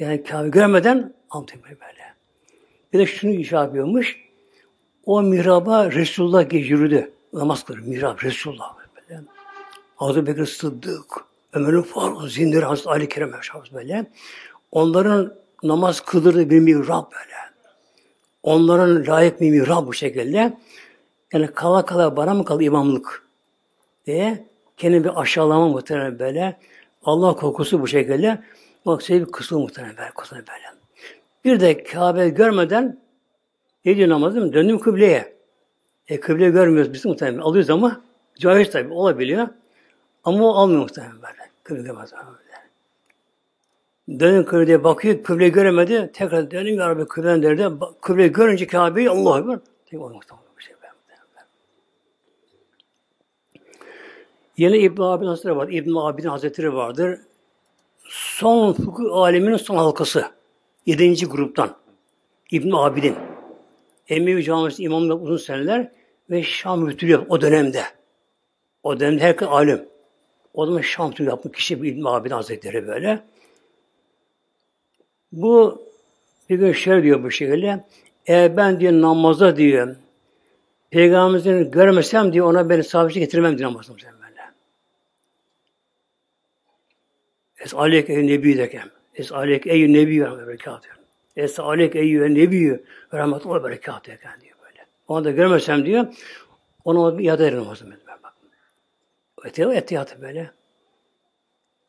[0.00, 1.12] Yani Kabe görmeden
[1.46, 2.14] tekbir böyle.
[2.92, 4.16] Bir de şunu icra yapıyormuş.
[5.06, 7.10] O mihraba Resulullah yürüdü.
[7.32, 7.86] Namaz kılıyor.
[7.86, 8.74] Mihrab Resulullah.
[8.96, 9.20] Böyle.
[9.96, 13.32] Hazreti Bekir Sıddık, Ömer'in Faruk, Zindir, Hazreti Ali Kerem
[13.74, 14.06] böyle.
[14.72, 17.36] Onların namaz kıldırdığı bir mihrab böyle.
[18.42, 20.58] Onların layık bir mihrab bu şekilde.
[21.32, 23.26] Yani kala kala bana mı kaldı imamlık
[24.06, 24.46] diye
[24.76, 26.56] kendi bir aşağılama muhtemelen böyle.
[27.04, 28.42] Allah korkusu bu şekilde.
[28.86, 30.80] Bak şey bir kısmı muhtemelen böyle, kısmı böyle.
[31.44, 33.00] Bir de Kabe görmeden
[33.84, 34.52] ne diyor namaz değil mi?
[34.52, 35.36] Döndüm kıbleye.
[36.08, 37.38] E kıble görmüyoruz biz muhtemelen.
[37.38, 38.00] Alıyoruz ama
[38.38, 39.48] caiz tabi olabiliyor.
[40.24, 41.50] Ama o almıyor muhtemelen böyle.
[41.62, 42.12] Kıble görmez.
[44.20, 46.10] Dönün kıbleye bakıyor, kıble göremedi.
[46.14, 47.68] Tekrar dönün ya Rabbi kıblen derdi.
[48.00, 49.58] Kıble görünce Kabe'yi Allah'a Ekber.
[49.86, 50.22] Tek olmak
[50.58, 50.74] bir şey.
[54.56, 55.68] Yine İbn Abidin Hazretleri var.
[55.68, 57.18] İbn Abidin Hazretleri vardır.
[58.10, 60.24] Son fıkıh aleminin son halkası.
[60.86, 61.76] Yedinci gruptan.
[62.50, 63.16] İbn Abidin.
[64.08, 65.92] Emevi Camisi imamla uzun seneler
[66.30, 67.82] ve Şam müftülüğü o dönemde.
[68.82, 69.88] O dönemde herkes alim.
[70.54, 73.22] O zaman Şam müftülüğü yapmış kişi İbn Abidin Hazretleri böyle.
[75.32, 75.82] Bu
[76.50, 77.84] bir gün şöyle diyor bu şekilde.
[78.26, 79.96] Eğer ben diyor namaza diyor
[80.90, 84.20] Peygamberimizin görmesem diyor ona beni sabitçi getirmem diyor namazım böyle.
[87.60, 88.90] Es aleyk ey nebi dekem.
[89.14, 90.96] Es aleyk ey nebi ve berekat diyor.
[91.36, 92.72] Es aleyk ey nebi
[93.12, 94.86] ve rahmetullah berekat diyor böyle.
[95.08, 96.06] Onu da görmesem diyor
[96.84, 98.34] ona yada ederim namazım ben bak.
[99.44, 100.50] Etiyatı, etiyatı böyle.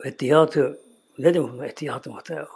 [0.03, 0.80] Etiyatı
[1.17, 2.47] ne demek etiyatı muhtemelen?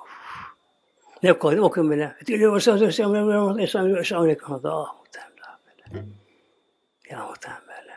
[1.23, 2.15] Ne koydum okuyun böyle.
[2.27, 4.63] Diliyor Resulullah Aleyhisselam Esselam Esselam Aleyküm.
[4.63, 6.05] Daha muhtemelen böyle.
[7.09, 7.93] Ya muhtemelen böyle.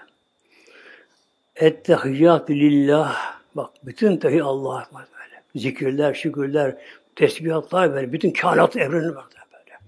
[1.56, 3.37] Ettehiyyatü lillah.
[3.54, 5.42] Bak bütün tehi Allah'a böyle.
[5.56, 6.76] Zikirler, şükürler,
[7.16, 8.12] tesbihatlar böyle.
[8.12, 9.78] Bütün kainat evreni var böyle.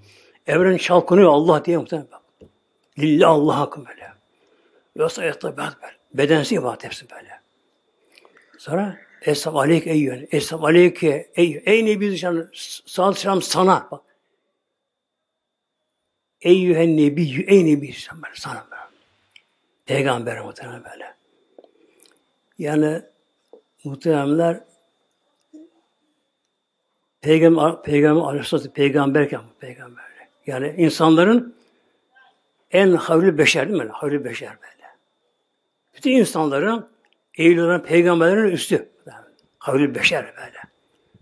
[0.47, 2.21] Evren çalkınıyor Allah diye muhtemelen bak.
[2.99, 4.13] Lillah Allah hakkı böyle.
[4.97, 5.71] Yoksa yatta böyle.
[6.15, 7.41] Bedensi ibadet hepsi böyle.
[8.59, 10.29] Sonra Esselam aleyk eyyühen.
[10.31, 12.51] Esselam aleyke ey Ey Nebi Zişan,
[12.87, 13.89] sağ selam sana.
[13.91, 14.03] Bak.
[16.41, 18.83] Eyyühen Nebi, ey Nebi böyle sana böyle.
[19.87, 21.15] Peygamber muhtemelen böyle.
[22.59, 23.03] Yani
[23.85, 24.65] muhteremler
[27.21, 30.05] Peygamber, Peygamber Aleyhisselatü peygamberken peygamber.
[30.47, 31.55] Yani insanların
[32.71, 33.89] en havli beşer değil mi?
[33.93, 34.89] Havli beşer böyle.
[35.97, 36.89] Bütün insanların
[37.35, 38.89] eğil peygamberlerin üstü.
[39.59, 40.59] Havli beşer böyle.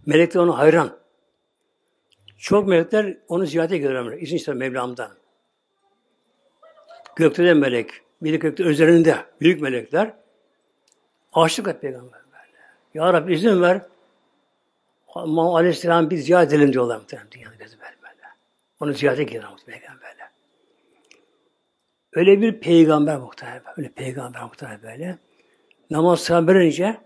[0.07, 0.99] Melekler ona hayran.
[2.39, 4.19] Çok melekler onu ziyarete gelirler.
[4.19, 5.11] İzin ister Mevlam'dan.
[7.17, 7.91] Gökte de melek.
[8.23, 10.15] Bir de gökte üzerinde büyük melekler.
[11.33, 12.28] Aşık et peygamber.
[12.99, 13.81] Ya Rabbi izin ver.
[15.15, 17.95] Muhammed Aleyhisselam biz ziyaret edelim diyorlar muhtemelen dünyada gözü böyle.
[18.81, 20.31] Onu ziyarete gidiyorlar muhtemelen böyle.
[22.13, 25.19] Öyle bir peygamber muhtemelen öyle peygamber muhtemelen böyle.
[25.91, 27.01] Namaz selam verince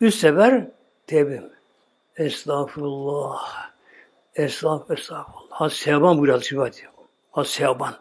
[0.00, 0.70] üç sefer
[1.06, 1.42] tevbe.
[2.16, 3.70] Estağfurullah.
[4.34, 4.98] Estağfurullah.
[4.98, 5.50] Estağfurullah.
[5.50, 6.92] Haz Sevban buyuruyor Hazreti diyor.
[7.30, 7.94] Haz Sevban.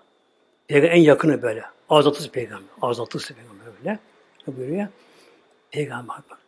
[0.68, 1.64] Peygamber en yakını böyle.
[1.90, 2.70] Azatlısı peygamber.
[2.82, 4.00] Azatlısı peygamber böyle.
[4.48, 4.88] Ne buyuruyor?
[5.72, 6.45] Peygamber bak.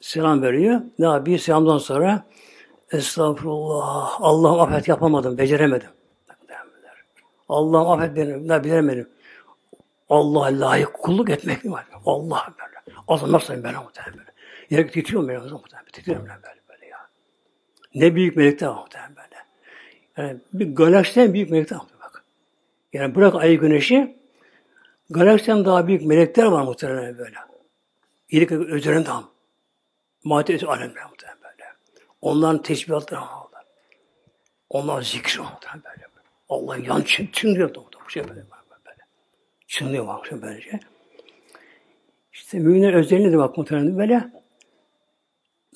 [0.00, 0.80] Selam veriyor.
[0.98, 1.38] Ne yapıyor?
[1.38, 2.26] Selamdan sonra
[2.92, 4.20] Estağfurullah.
[4.20, 5.38] Allah'ım affet yapamadım.
[5.38, 5.90] Beceremedim.
[7.48, 8.48] Allah'ım affet beni.
[8.48, 9.08] Ne bilemedim.
[10.08, 11.86] Allah'a layık kulluk etmek mi var?
[12.06, 12.98] Allah böyle.
[13.08, 14.30] Azamazsın ben muhtemelen böyle.
[14.70, 15.90] Yere titriyorum ben muhtemelen.
[15.92, 16.98] Titriyorum ben böyle böyle ya.
[17.94, 19.10] Ne büyük melekler var muhtemelen.
[20.16, 22.24] Yani bir galaksiden büyük melekler var bak.
[22.92, 24.16] Yani bırak ayı güneşi
[25.10, 27.36] galaksiden daha büyük melekler var muhtemelen böyle.
[28.30, 29.30] İyilik üzerinde tam.
[30.24, 31.64] Madde ötü alemler muhtemelen böyle.
[32.20, 33.28] Onların teşbihatları var.
[34.70, 36.10] Onlar zikri muhtemelen böyle.
[36.48, 38.44] Allah yan çın, çınlıyor da bu şey böyle
[39.70, 40.80] çınlıyor bakmışım böylece.
[42.32, 44.30] İşte müminler özelliğine de bak muhtemelen böyle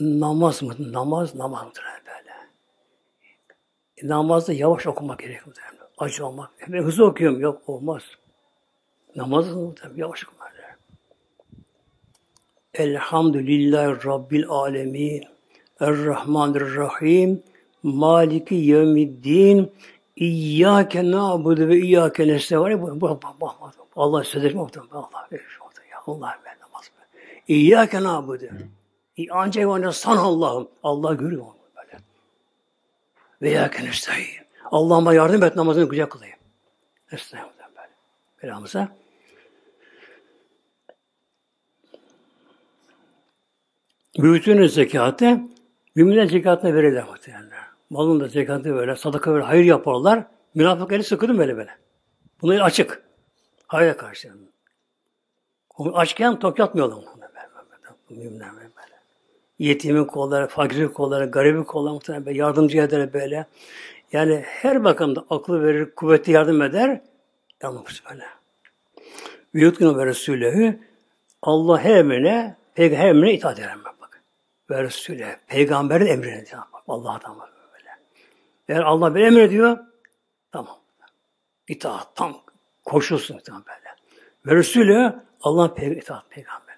[0.00, 0.74] namaz mı?
[0.78, 2.30] Namaz, namaz muhtemelen böyle.
[3.96, 5.88] E, namazda yavaş okumak gerekiyor muhtemelen.
[5.98, 6.50] Acı olmak.
[6.68, 7.40] E, ben hızlı okuyorum.
[7.40, 8.02] Yok olmaz.
[9.16, 10.43] Namaz muhtemelen yavaş okumak.
[12.74, 15.24] Elhamdülillahi Rabbil Alemin.
[15.80, 17.42] Errahmanirrahim.
[17.82, 19.72] Maliki yevmiddin.
[20.16, 22.82] İyyâke nâbudu ve iyyâke nestevâne.
[22.82, 23.50] Bu, bu, bu,
[23.96, 24.90] Allah sözleşme muhtemelen.
[24.92, 25.58] Allah verir.
[25.90, 26.90] Ya Allah ben namaz.
[27.48, 28.44] İyyâke nâbudu.
[29.30, 30.68] Ancak ona san Allah'ım.
[30.82, 31.98] Allah görüyor onu böyle.
[33.42, 34.24] Ve iyyâke nestevîn.
[34.70, 36.38] Allah'ıma yardım et namazını güzel kılayım.
[37.12, 37.92] Estağfurullah böyle.
[38.42, 38.88] Belamıza.
[44.18, 45.40] Büyütünün zekatı,
[45.94, 47.48] müminler zekatını verirler muhtemelen.
[47.90, 50.24] Malın da zekatı böyle, sadaka böyle, hayır yaparlar.
[50.54, 51.70] Münafık eli sıkılır böyle böyle.
[52.42, 53.02] Bunlar açık.
[53.66, 54.32] Hayra karşı.
[55.78, 57.04] Açken tok yatmıyorlar.
[58.10, 58.94] Müminler böyle.
[59.58, 63.46] Yetimin kolları, fakirin kolları, garibin kolları muhtemelen böyle, yardımcı eder böyle.
[64.12, 67.00] Yani her bakımda aklı verir, kuvveti yardım eder.
[67.62, 68.24] Yanılmış böyle.
[69.54, 70.78] Ve yutkunu ve Resulühü
[71.42, 73.76] Allah her emrine, her emrine itaat eder.
[74.70, 76.44] Ve Resulühü, peygamberin emrine.
[76.72, 77.90] Bak, Allah'tan bak böyle.
[78.68, 79.78] Eğer Allah bir emrediyor,
[80.52, 80.78] tamam.
[81.68, 82.42] İtaat tam
[82.84, 83.96] koşulsun tamam böyle.
[84.46, 86.76] Ve Resulü Allah'ın peyg itaat peygamberi.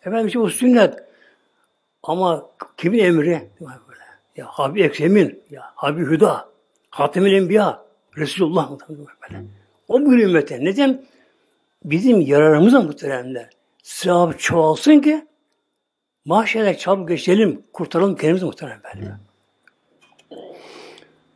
[0.00, 1.04] Efendim işte bu sünnet.
[2.02, 3.50] Ama kimin emri?
[3.60, 4.04] Böyle.
[4.36, 6.48] Ya Habib Eksem'in, ya Habib Hüda,
[6.90, 7.84] Hatemül Enbiya,
[8.16, 9.44] Resulullah böyle.
[9.88, 10.64] O bir ümmete.
[10.64, 11.04] Neden?
[11.84, 13.50] Bizim yararımıza muhteremler.
[13.82, 15.26] Sevap çoğalsın ki
[16.24, 19.16] mahşere çabuk geçelim, kurtaralım kendimizi muhterem böyle.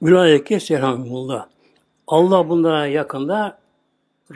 [0.00, 1.46] Mülayeke selamullah.
[2.06, 3.58] Allah bunlara yakında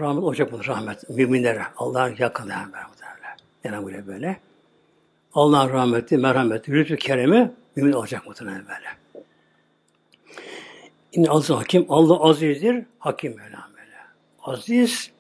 [0.01, 1.11] rahmet olacak bunlar rahmet.
[1.11, 1.63] Müminlere.
[1.77, 2.73] Allah'ın yakında yani
[3.65, 4.41] yani böyle böyle.
[5.35, 8.89] Allah'ın rahmeti, merhameti, lütfü keremi mümin olacak muhtemelen böyle.
[11.13, 13.97] Yine aziz hakim, Allah azizdir, hakim Mevlam böyle.
[14.43, 15.11] Aziz,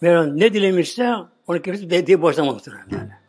[0.00, 1.14] Mevlam ne dilemişse
[1.46, 3.25] onu kimse dediği boşlama muhtemelen böyle.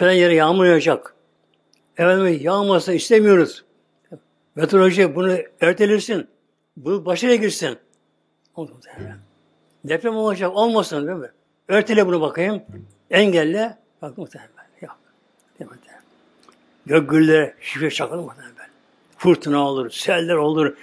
[0.00, 1.14] Falan yere yağmur yağacak.
[1.96, 3.64] Efendim yağmasa istemiyoruz.
[4.54, 6.28] Meteoroloji bunu ertelirsin.
[6.76, 7.78] Bu başarıya girsin.
[9.84, 11.30] Deprem olacak, olmasın değil mi?
[11.68, 12.62] Örtele bunu bakayım.
[13.10, 13.78] Engelle.
[14.02, 14.50] Bak muhtemelen.
[14.80, 14.98] Yok.
[16.86, 18.54] Gök gülleri şifre çakılır muhtemelen.
[19.16, 20.76] Fırtına olur, seller olur.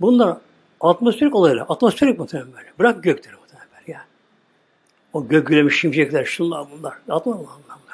[0.00, 0.36] Bunlar
[0.80, 1.66] atmosferik olaylar.
[1.68, 2.52] Atmosferik muhtemelen.
[2.78, 3.92] Bırak gökleri muhtemelen böyle.
[3.92, 4.04] Ya.
[5.12, 6.94] O gök gülemiş şimşekler, şunlar bunlar.
[7.08, 7.88] Atma bunlar muhtemelen böyle.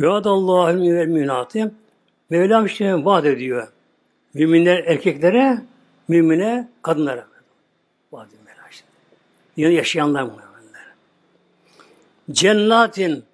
[0.00, 1.70] Ve adallâhu vel münâti
[2.30, 3.68] Mevlam işte vaat ediyor.
[4.34, 5.62] Müminler erkeklere,
[6.08, 7.26] mümine kadınlara.
[8.12, 8.38] Vaat ediyor.
[9.56, 10.44] Yine yaşayanlar bunlar.
[12.30, 13.24] Cennatin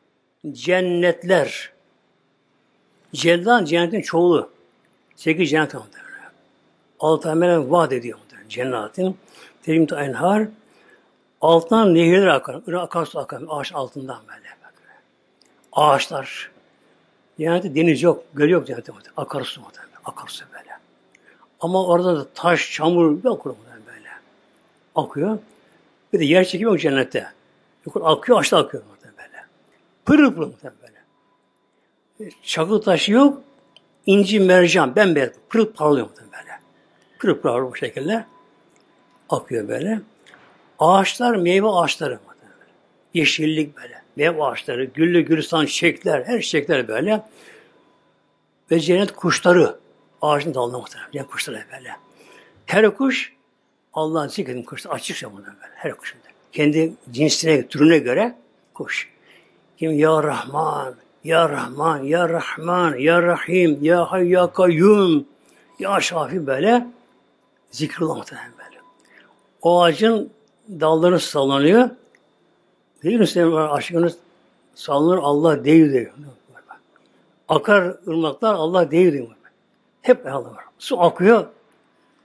[0.52, 1.72] cennetler.
[3.14, 4.50] Cennet cennetin çoğulu.
[5.16, 5.82] Sekiz cennet var.
[7.00, 8.18] Altı amelen vaat ediyor.
[8.48, 9.16] Cennetin.
[9.62, 10.48] Terim enhar.
[11.40, 12.60] Altından nehirler akar.
[12.66, 13.42] Irak akarsu akar.
[13.48, 14.48] Ağaç altından böyle.
[15.72, 16.53] Ağaçlar.
[17.38, 18.24] Cennette deniz yok.
[18.34, 18.92] Göl yok cennette.
[19.16, 19.94] Akarsu muhtemelen.
[20.04, 20.70] Akarsu böyle.
[21.60, 24.08] Ama orada da taş, çamur yok muhtemelen böyle.
[24.94, 25.38] Akıyor.
[26.12, 27.26] Bir de yer çekimi yok cennette.
[27.86, 29.44] Yukarı akıyor, aşağı akıyor muhtemelen böyle.
[30.04, 32.30] Pırıl pırıl muhtemelen böyle.
[32.42, 33.42] Çakıl taşı yok.
[34.06, 35.30] inci mercan, bembeyaz.
[35.48, 36.60] Pırıl parlıyor muhtemelen böyle.
[37.18, 38.24] Pırıl pırıl bu şekilde.
[39.28, 40.00] Akıyor böyle.
[40.78, 42.68] Ağaçlar, meyve ağaçları muhtemelen.
[43.14, 44.03] Yeşillik böyle.
[44.16, 47.22] Meyve ağaçları, güllü gülistan çiçekler, her çiçekler böyle.
[48.70, 49.76] Ve cennet kuşları.
[50.22, 51.10] Ağacın dalına muhtemelen.
[51.12, 51.96] Cennet kuşları böyle.
[52.66, 53.32] Her kuş
[53.92, 54.94] Allah'ın zikredin kuşları.
[54.94, 55.72] Açıkça bunlar böyle.
[55.74, 56.18] Her kuşun
[56.54, 58.34] kendi cinsine, türüne göre
[58.74, 59.08] kuş.
[59.78, 59.92] Kim?
[59.92, 60.94] Ya Rahman,
[61.24, 65.26] Ya Rahman, Ya Rahman, Ya Rahim, Ya Hay, Ya Kayyum,
[65.78, 66.86] Ya Şafi böyle
[67.70, 68.80] zikrullah muhtemelen böyle.
[69.62, 70.30] O ağacın
[70.68, 71.90] dalları sallanıyor.
[73.04, 74.16] Değil mi senin aşkınız
[74.74, 76.12] sallanır Allah değil diyor.
[77.48, 79.26] Akar ırmaklar Allah değil diyor.
[80.02, 80.64] Hep Allah var.
[80.78, 81.46] Su akıyor.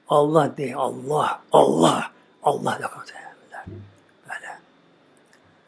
[0.07, 0.73] Allah değil.
[0.75, 1.41] Allah.
[1.51, 2.11] Allah.
[2.43, 2.79] Allah.
[2.79, 2.89] Allah.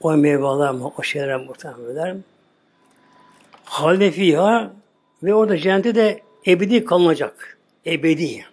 [0.02, 2.24] O meyveler, o şeyler muhtemelen.
[3.66, 4.72] Halde fiha
[5.24, 7.58] ve orada cennette de ebedi kalınacak.
[7.86, 8.46] Ebedi.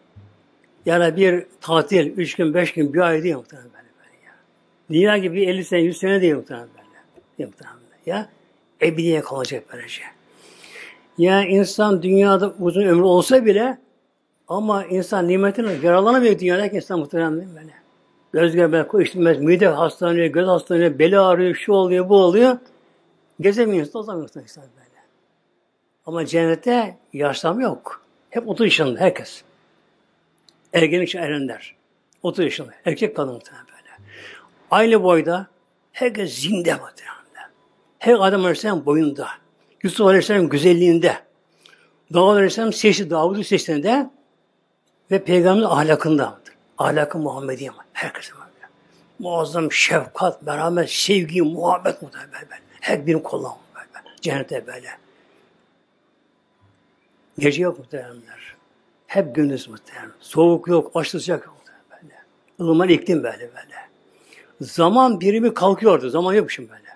[0.86, 3.77] Yani bir tatil, üç gün, beş gün, bir ay değil muhtemelen böyle.
[4.90, 7.48] Dünya gibi 50 sene, 100 sene değil muhtemelen böyle.
[7.50, 7.78] Muhtemelen.
[8.06, 8.28] Ya
[8.82, 10.02] ebediye kalacak böylece.
[11.18, 13.78] Yani insan dünyada uzun ömrü olsa bile
[14.48, 17.72] ama insan nimetine yararlanamıyor dünyadaki insan muhtemelen böyle.
[18.32, 22.58] Göz göbek koşturmaz, mide hastalanıyor, göz hastalanıyor, beli ağrıyor, şu oluyor, bu oluyor.
[23.40, 25.02] Gezemiyorsun, tozamıyorsun insan böyle.
[26.06, 28.02] Ama cennette yaşlanma yok.
[28.30, 29.42] Hep 30 yaşında herkes.
[30.72, 31.74] Ergenlik için erenler.
[32.22, 32.70] 30 yaşında.
[32.84, 33.77] Erkek kadın muhtemelen.
[34.70, 35.46] Aynı boyda
[35.92, 37.50] herkes zinde muhtemelen.
[37.98, 39.28] Her adam Aleyhisselam boyunda.
[39.82, 41.16] Yusuf Aleyhisselam güzelliğinde.
[42.14, 44.10] Davud Aleyhisselam seçti, Davud'u seçtiğinde
[45.10, 46.38] ve Peygamberin ahlakında.
[46.78, 48.48] Ahlakı Muhammediye herkese var.
[49.18, 52.58] Muazzam şefkat, merhamet, sevgi, muhabbet muhtemelen.
[52.80, 54.16] Her birini kullanma böyle.
[54.20, 54.88] Cennete böyle.
[57.38, 58.56] Gece yok muhtemelenler.
[59.06, 60.12] Hep gündüz muhtemelen.
[60.20, 62.24] Soğuk yok, aşırı sıcak yok muhtemelen.
[62.58, 63.77] Ilıman iklim böyle böyle.
[64.60, 66.10] Zaman birimi kalkıyordu.
[66.10, 66.88] Zaman yok şimdi böyle.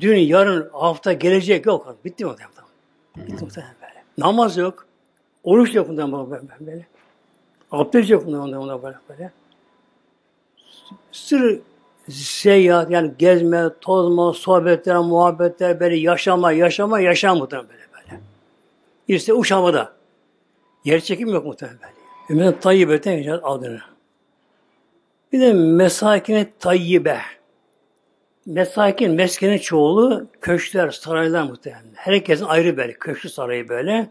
[0.00, 1.96] Dün, yarın, hafta, gelecek yok.
[2.04, 2.56] Bitti mi muhtemelen?
[3.16, 4.04] Bitti muhtemelen böyle.
[4.18, 4.86] Namaz yok.
[5.44, 6.28] Oruç yok muhtemelen
[6.60, 6.86] böyle.
[7.70, 9.32] Abdest yok onlar böyle böyle.
[11.12, 11.60] Sır
[12.08, 18.20] seyahat yani gezme, tozma, sohbetler, muhabbetler, böyle yaşama, yaşama, yaşam muhtemelen böyle böyle.
[19.08, 19.92] İşte uç havada.
[20.84, 21.78] Yer çekim yok muhtemelen.
[22.30, 23.80] Ümmet Tayyibe'den geçer adını.
[25.36, 27.20] Bir de mesakine tayyibe.
[28.46, 31.84] Mesakin, meskenin çoğulu köşkler, saraylar muhtemelen.
[31.94, 34.10] Herkesin ayrı böyle, köşkü sarayı böyle.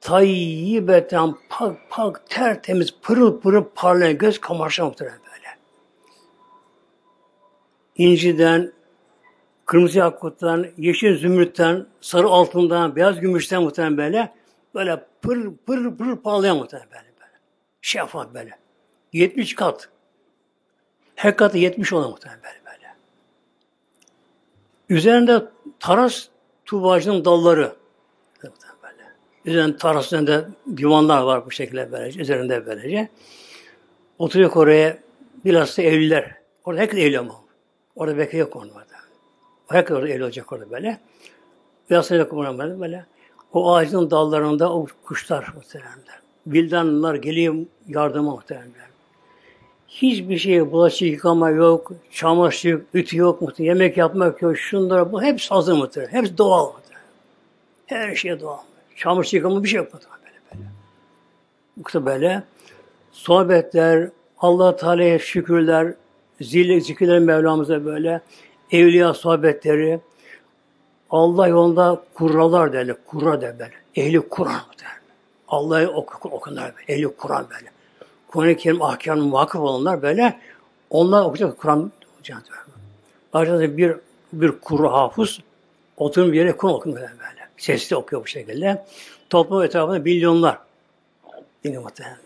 [0.00, 5.48] tayyibeten pak pak tertemiz pırıl pırıl parlayan göz kamaşan muhtemelen böyle.
[7.96, 8.72] İnciden,
[9.66, 14.32] kırmızı yakuttan, yeşil zümrütten, sarı altından, beyaz gümüşten muhtemelen böyle
[14.74, 17.04] böyle pır pır pır parlayan muhtemelen böyle.
[17.20, 17.38] böyle.
[17.82, 18.50] Şeffaf böyle.
[19.12, 19.88] 70 kat.
[21.20, 22.94] Her katı 70 olan muhtemelen böyle.
[24.88, 25.44] Üzerinde
[25.80, 26.28] taras
[26.64, 27.72] tubacının dalları.
[28.42, 29.02] Böyle.
[29.44, 30.44] Üzerinde taras üzerinde
[30.76, 32.20] divanlar var bu şekilde böylece.
[32.20, 33.08] Üzerinde böylece.
[34.18, 34.98] Oturuyor oraya
[35.44, 36.34] bilhassa evliler.
[36.64, 37.34] Orada herkes evli ama.
[37.96, 38.94] Orada bekle yok onun orada.
[39.68, 41.00] Herkes orada evli olacak orada böyle.
[41.90, 42.80] Bilhassa yok böyle.
[42.80, 43.06] böyle.
[43.52, 46.20] O ağacın dallarında o kuşlar muhtemelenler.
[46.46, 47.54] Bildanlar geliyor
[47.88, 48.89] yardıma muhtemelenler.
[49.90, 55.48] Hiçbir şeye bulaşık yıkama yok, çamaşır, ütü yok muhtemelen, yemek yapmak yok, şunlara bu hepsi
[55.48, 57.04] hazır muhtemelen, hepsi doğal muhtemelen.
[57.86, 58.58] Her şey doğal.
[58.96, 60.70] Çamaşır yıkama bir şey yok muhtemelen böyle böyle.
[61.76, 62.42] Yoksa böyle
[63.12, 65.94] sohbetler, Allah Teala'ya şükürler,
[66.40, 68.20] zil zikirler Mevlamıza böyle,
[68.72, 70.00] evliya sohbetleri,
[71.10, 73.70] Allah yolunda kurralar derler, kurra derler.
[73.96, 75.00] Ehli Kur'an derler.
[75.48, 77.70] Allah'ı ok okunlar ehli Kur'an böyle.
[78.30, 80.40] Kur'an-ı Kerim ahkamına vakıf olanlar böyle,
[80.90, 82.68] onlar okuyacak Kur'an okuyacak.
[83.32, 83.96] Ayrıca bir
[84.32, 85.40] bir kuru hafız
[85.96, 87.10] oturum bir yere Kur'an okuyor böyle.
[87.56, 88.86] Sesli okuyor bu şekilde.
[89.30, 90.58] Toplum etrafında milyonlar.
[91.64, 92.16] Muhtemelen.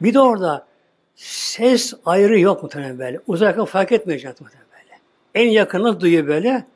[0.00, 0.66] Bir de orada
[1.16, 3.20] ses ayrı yok muhtemelen böyle.
[3.26, 4.98] Uzaktan fark etmeyecek muhtemelen böyle.
[5.34, 6.66] En yakını duyuyor böyle.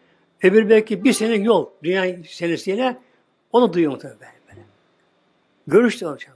[0.42, 2.96] Öbür belki bir sene yol dünya senesiyle
[3.52, 4.32] onu duyuyor muhtemelen böyle.
[4.48, 4.66] böyle.
[5.66, 6.35] Görüş de olacak böyle.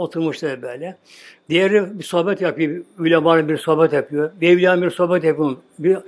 [0.00, 0.96] Oturmuşlar böyle.
[1.48, 2.84] Diğeri bir sohbet yapıyor.
[2.98, 4.30] Ülemanın bir sohbet yapıyor.
[4.40, 5.56] Bir evliyanın bir sohbet yapıyor.
[5.78, 5.98] Bir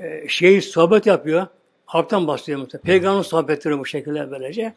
[0.00, 1.46] e, şey sohbet yapıyor.
[1.86, 2.86] Halktan bahsediyor muhtemelen.
[2.86, 4.74] Peygamber sohbetleri bu şekilde böylece.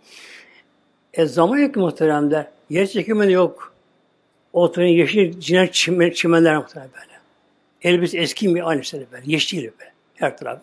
[1.13, 2.47] E zaman yok muhteremler.
[2.69, 3.73] Yer çekimi yok.
[4.53, 7.19] Oturun yeşil ciner çimen, çimenler muhtemelen böyle.
[7.81, 9.23] Elbis eski mi aynı şey böyle.
[9.25, 9.93] Yeşil böyle.
[10.15, 10.59] Her taraf.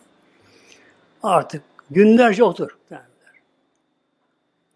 [1.23, 2.77] Artık günlerce otur.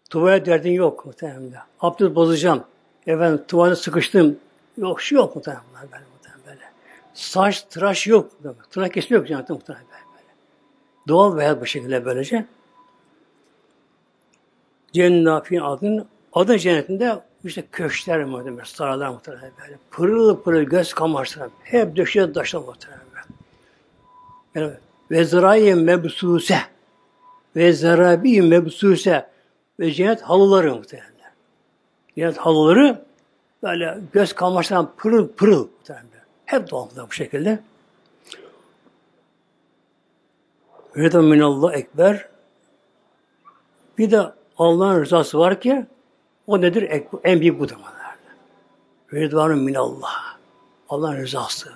[0.09, 1.53] Tuvalet derdin yok muhtemelen.
[1.79, 2.63] Abdest bozacağım.
[3.07, 4.37] Efendim tuvalete sıkıştım.
[4.77, 5.63] Yok şu yok muhtemelen.
[5.73, 6.71] Böyle, muhtemelen böyle.
[7.13, 8.31] Saç, tıraş yok.
[8.71, 10.33] Tırnak kesimi yok cennette muhtemelen böyle.
[11.07, 12.45] Doğal ve hayat bu şekilde böylece.
[14.93, 19.77] Cennetin adın adı cennetinde işte köşkler muhtemelen, saraylar muhtemelen böyle.
[19.91, 21.51] Pırıl pırıl göz kamaştıran.
[21.63, 23.25] Hep döşe taşlar muhtemelen böyle.
[24.55, 24.73] Yani,
[25.11, 26.59] ve zirayi mebsuse
[27.55, 29.29] ve zarabi mebsuse
[29.79, 31.16] ve cennet halıları muhtemelen.
[32.17, 33.01] Cennet halıları
[33.63, 35.67] böyle göz kamaştıran pırıl pırıl.
[36.45, 37.59] Hep doğal bu şekilde.
[40.97, 42.29] Rıdın minallah ekber.
[43.97, 44.21] Bir de
[44.57, 45.85] Allah'ın rızası var ki
[46.47, 47.03] o nedir?
[47.23, 47.75] En büyük budur.
[49.13, 50.37] Rıdvanın minallah.
[50.89, 51.69] Allah'ın rızası.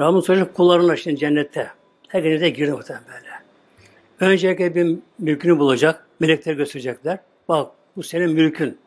[0.00, 1.70] Rabbim soracak kullarına şimdi cennette.
[2.08, 4.32] Herkese de girdi muhtemelen böyle.
[4.32, 6.06] Önce bir mülkünü bulacak.
[6.20, 7.18] Melekler gösterecekler.
[7.48, 8.78] Bak bu senin mülkün.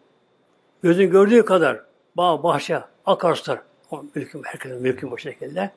[0.84, 1.80] Gözün gördüğü kadar
[2.18, 3.60] bağ, bahçe, akarsular.
[3.92, 5.72] O mülkün, herkesin mülkün bu şekilde.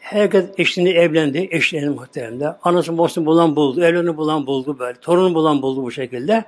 [0.00, 2.56] Herkes eşini evlendi, eşlerini muhteremde.
[2.62, 5.00] Anasını babasını bulan buldu, evlerini bulan buldu böyle.
[5.00, 6.44] Torunu bulan buldu bu şekilde.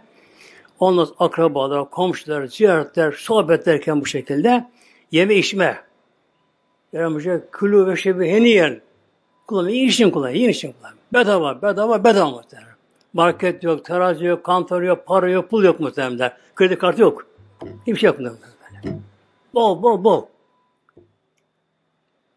[0.80, 4.66] Ondan akrabalar, komşular, ziyaretler, sohbet derken bu şekilde
[5.10, 5.80] yeme içme.
[6.92, 8.80] Yani şey, külü ve şebi heniyen.
[9.46, 10.96] Kullanın, iyi için kullanın, iyi için kullanın.
[11.12, 12.75] Bedava, bedava, bedava muhtemelen.
[13.16, 16.32] Market yok, terazi yok, kantor yok, para yok, pul yok muhtemelen.
[16.54, 17.26] Kredi kartı yok.
[17.86, 19.02] Hiçbir şey yok muhtemelen.
[19.54, 20.26] Bol, bol, bol.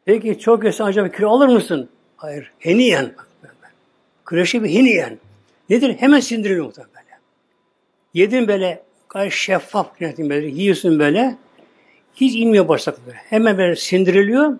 [0.06, 1.90] Peki çok yesen acaba kilo alır mısın?
[2.18, 2.52] Hayır.
[2.60, 3.16] Heniyen.
[4.26, 5.18] Küreşi bir heniyen.
[5.70, 5.96] Nedir?
[6.00, 6.94] Hemen sindiriliyor muhtemelen.
[8.14, 10.48] Yedin böyle gayet şeffaf böyle.
[10.48, 11.38] Yiyorsun böyle.
[12.16, 13.18] Hiç inmiyor bağırsak böyle.
[13.18, 14.60] Hemen böyle sindiriliyor.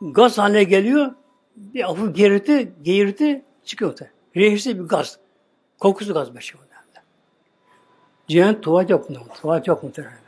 [0.00, 1.12] Gaz haline geliyor.
[1.56, 4.14] Bir hafif gerirti, geğirti çıkıyor muhtemelen.
[4.36, 5.18] Rehirsi bir gaz.
[5.78, 6.60] Kokusu gaz bir şey
[8.28, 9.16] Cennet tuvalet yok mu?
[9.40, 10.18] Tuvalet yok muhtemelen.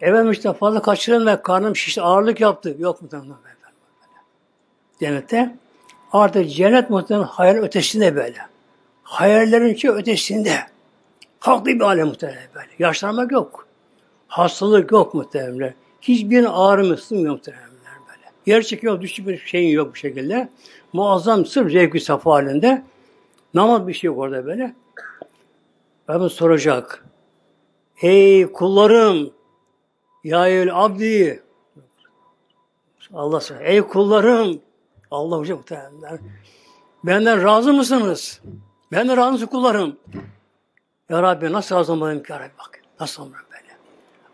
[0.00, 2.76] Efendim işte fazla kaçırın ve karnım şişti, ağırlık yaptı.
[2.78, 3.34] Yok böyle.
[5.00, 5.56] Cennette.
[6.12, 8.38] Artık cennet muhtemelen hayal ötesinde böyle.
[9.02, 10.56] Hayallerin ki ötesinde.
[11.40, 12.68] Farklı bir alem muhtemelen böyle.
[12.78, 13.66] Yaşlanmak yok.
[14.28, 15.74] Hastalık yok muhtemelen.
[16.02, 17.70] Hiçbir ağrı ısınmıyor muhtemelen
[18.08, 18.32] böyle.
[18.46, 20.48] Yer çekiyor, düşük bir şeyin yok bu şekilde.
[20.92, 22.82] Muazzam sırf zevki safa halinde.
[23.54, 24.74] Namaz bir şey yok orada böyle.
[26.10, 27.04] Rabbim soracak.
[28.02, 29.30] Ey kullarım,
[30.24, 31.42] ya el abdi.
[33.14, 33.70] Allah söylüyor.
[33.70, 34.60] Ey kullarım.
[35.10, 36.18] Allah hocam muhtemelen.
[37.04, 38.40] Benden razı mısınız?
[38.92, 39.96] Benden razı mısınız kullarım?
[41.08, 42.80] Ya Rabbi nasıl razı olmalıyım ki ya Rabbi bak.
[43.00, 43.76] Nasıl olmalıyım böyle.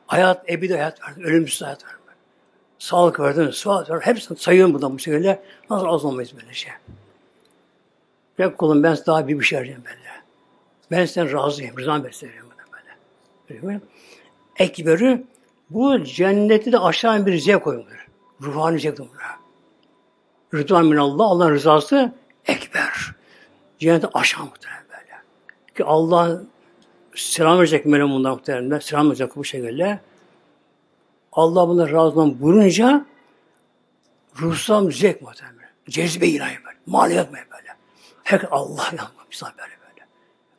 [0.06, 1.22] Hayat, ebedi hayat verdin.
[1.22, 1.96] Ölümsüz hayat verdin.
[2.78, 4.06] Sağlık verdin, sıhhat verdin.
[4.06, 5.42] Hepsini sayıyorum buradan bu şekilde.
[5.70, 6.72] Nasıl razı olmayız böyle şey.
[8.38, 10.06] Ya kulum ben daha bir bir şey arayacağım böyle.
[10.90, 11.78] Ben sizden razıyım.
[11.78, 12.96] Rızam besleyeceğim böyle.
[13.50, 13.62] böyle.
[13.62, 13.80] böyle.
[14.56, 15.24] Ekberi
[15.70, 18.08] bu cenneti de aşağı bir zevk koymuyor.
[18.42, 19.36] Ruhani zevk bunlar.
[20.54, 22.12] Rıdvan minallah, Allah'ın rızası
[22.46, 22.92] ekber.
[23.78, 25.20] Cenneti aşağı muhtemelen böyle.
[25.76, 26.42] Ki Allah
[27.14, 28.78] selam verecek melem bundan muhtemelen.
[28.78, 30.00] Selam verecek bu şekilde.
[31.32, 33.06] Allah bunlar razı olan buyurunca
[34.40, 35.70] ruhsal zevk muhtemelen.
[35.88, 36.78] Cezbe ilahi böyle.
[36.86, 37.65] Maneviyat böyle.
[38.26, 40.06] Her Allah yanmak insan böyle böyle.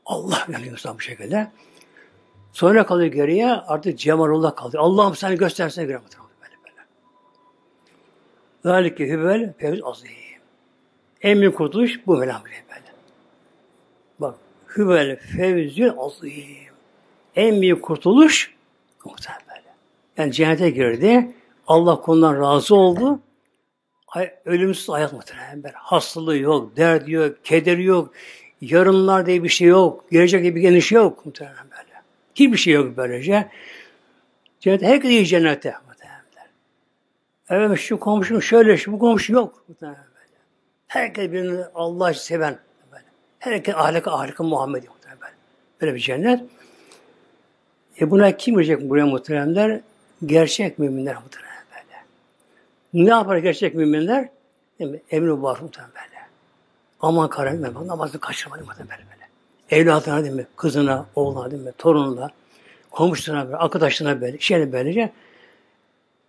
[0.06, 1.52] Allah yanıyor insan bu şekilde.
[2.52, 4.84] Sonra kalıyor geriye artık Cemalullah kalıyor.
[4.84, 6.00] Allah'ım seni göstersene göre
[6.42, 6.86] böyle böyle.
[8.64, 10.10] Zalike hüvel fevz azim.
[11.22, 12.84] En büyük kurtuluş bu böyle böyle.
[14.20, 14.36] Bak
[14.78, 16.34] hüvel fevzül azim.
[17.36, 18.56] En büyük kurtuluş
[19.06, 19.74] muhtemelen böyle.
[20.18, 21.36] Yani cennete girdi.
[21.68, 23.20] Allah konudan razı oldu.
[24.18, 25.64] Ay, ölümsüz hayat muhtemelen.
[25.74, 28.14] Hastalığı yok, derdi yok, kederi yok,
[28.62, 32.02] yarınlar diye bir şey yok, gelecek diye bir geniş yok muhtemelen böyle.
[32.36, 33.48] Hiçbir şey yok böylece.
[34.60, 36.22] Cennet herkes iyi cennette muhtemelen.
[37.50, 40.38] Evet şu komşum şöyle, şu bu komşu yok muhtemelen böyle.
[40.88, 42.60] Herkes birini Allah seven
[42.92, 43.04] böyle.
[43.40, 45.34] Herkes ahlaka ahlaka Muhammed muhtemelen böyle.
[45.82, 46.44] Böyle bir cennet.
[48.02, 49.80] E buna kim girecek buraya muhteremler?
[50.26, 51.47] Gerçek müminler muhterem.
[52.98, 54.30] Ne yapar gerçek müminler?
[55.12, 56.26] Emri var muhterem böyle.
[57.02, 59.28] Aman kararım ben namazı kaçırmadım muhterem böyle.
[59.70, 60.48] Evladına değil mi?
[60.56, 61.72] Kızına, oğluna değil mi?
[61.78, 62.30] Torununa,
[62.92, 65.12] komşusuna böyle, arkadaşlarına böyle, şeyle böylece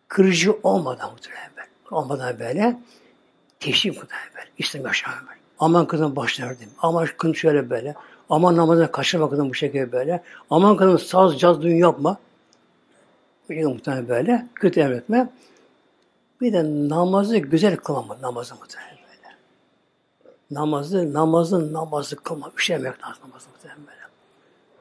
[0.09, 1.69] kırıcı olmadan muhterem böyle.
[1.91, 2.77] Olmadan böyle
[3.61, 4.49] teşvik muhterem böyle.
[4.59, 5.41] İslam yaşamı böyle.
[5.59, 6.77] Aman kızım başlar değil mi?
[6.83, 7.95] Aman kızım şöyle böyle.
[8.31, 10.23] Aman namazını kaçırma kızım bu şekilde böyle.
[10.51, 12.19] Aman kızım saz, caz, düğün yapma.
[13.49, 14.47] Muhtemelen böyle.
[14.55, 15.29] Kötü emretme.
[16.41, 19.35] Bir de namazı güzel kılma namazı muhtemelen böyle.
[20.51, 22.53] Namazı, namazı, namazı kılma.
[22.57, 23.99] Üşemek lazım namazı muhtemelen böyle.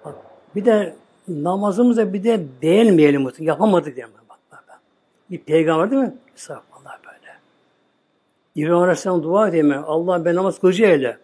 [0.05, 0.16] Bak,
[0.55, 0.95] bir de
[1.28, 3.51] namazımızda bir de beğenmeyelim muhtemelen.
[3.51, 4.14] Yapamadık diyelim.
[4.30, 4.80] Bak, bak, bak.
[5.32, 6.16] Bir peygamber değil mi?
[6.36, 7.34] Estağfurullah böyle.
[8.55, 9.84] İbrahim Aleyhisselam dua edeyim.
[9.88, 11.18] Allah ben namaz kılıcı eyle.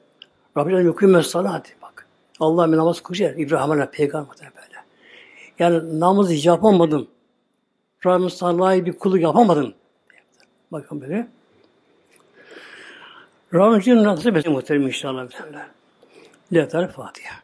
[0.57, 1.75] Rabbim yukûme salat.
[1.81, 2.07] Bak.
[2.39, 3.35] Allah ben namaz eyle.
[3.37, 4.83] İbrahim Aleyhisselam peygamber böyle.
[5.59, 7.07] Yani namazı yapamadım.
[8.05, 9.73] Rabbim sana bir kulu yapamadın.
[10.73, 11.27] Bakın böyle.
[13.53, 15.27] Rabbim nasip etsin muhterem inşallah.
[16.53, 17.42] Lillahi Fatiha.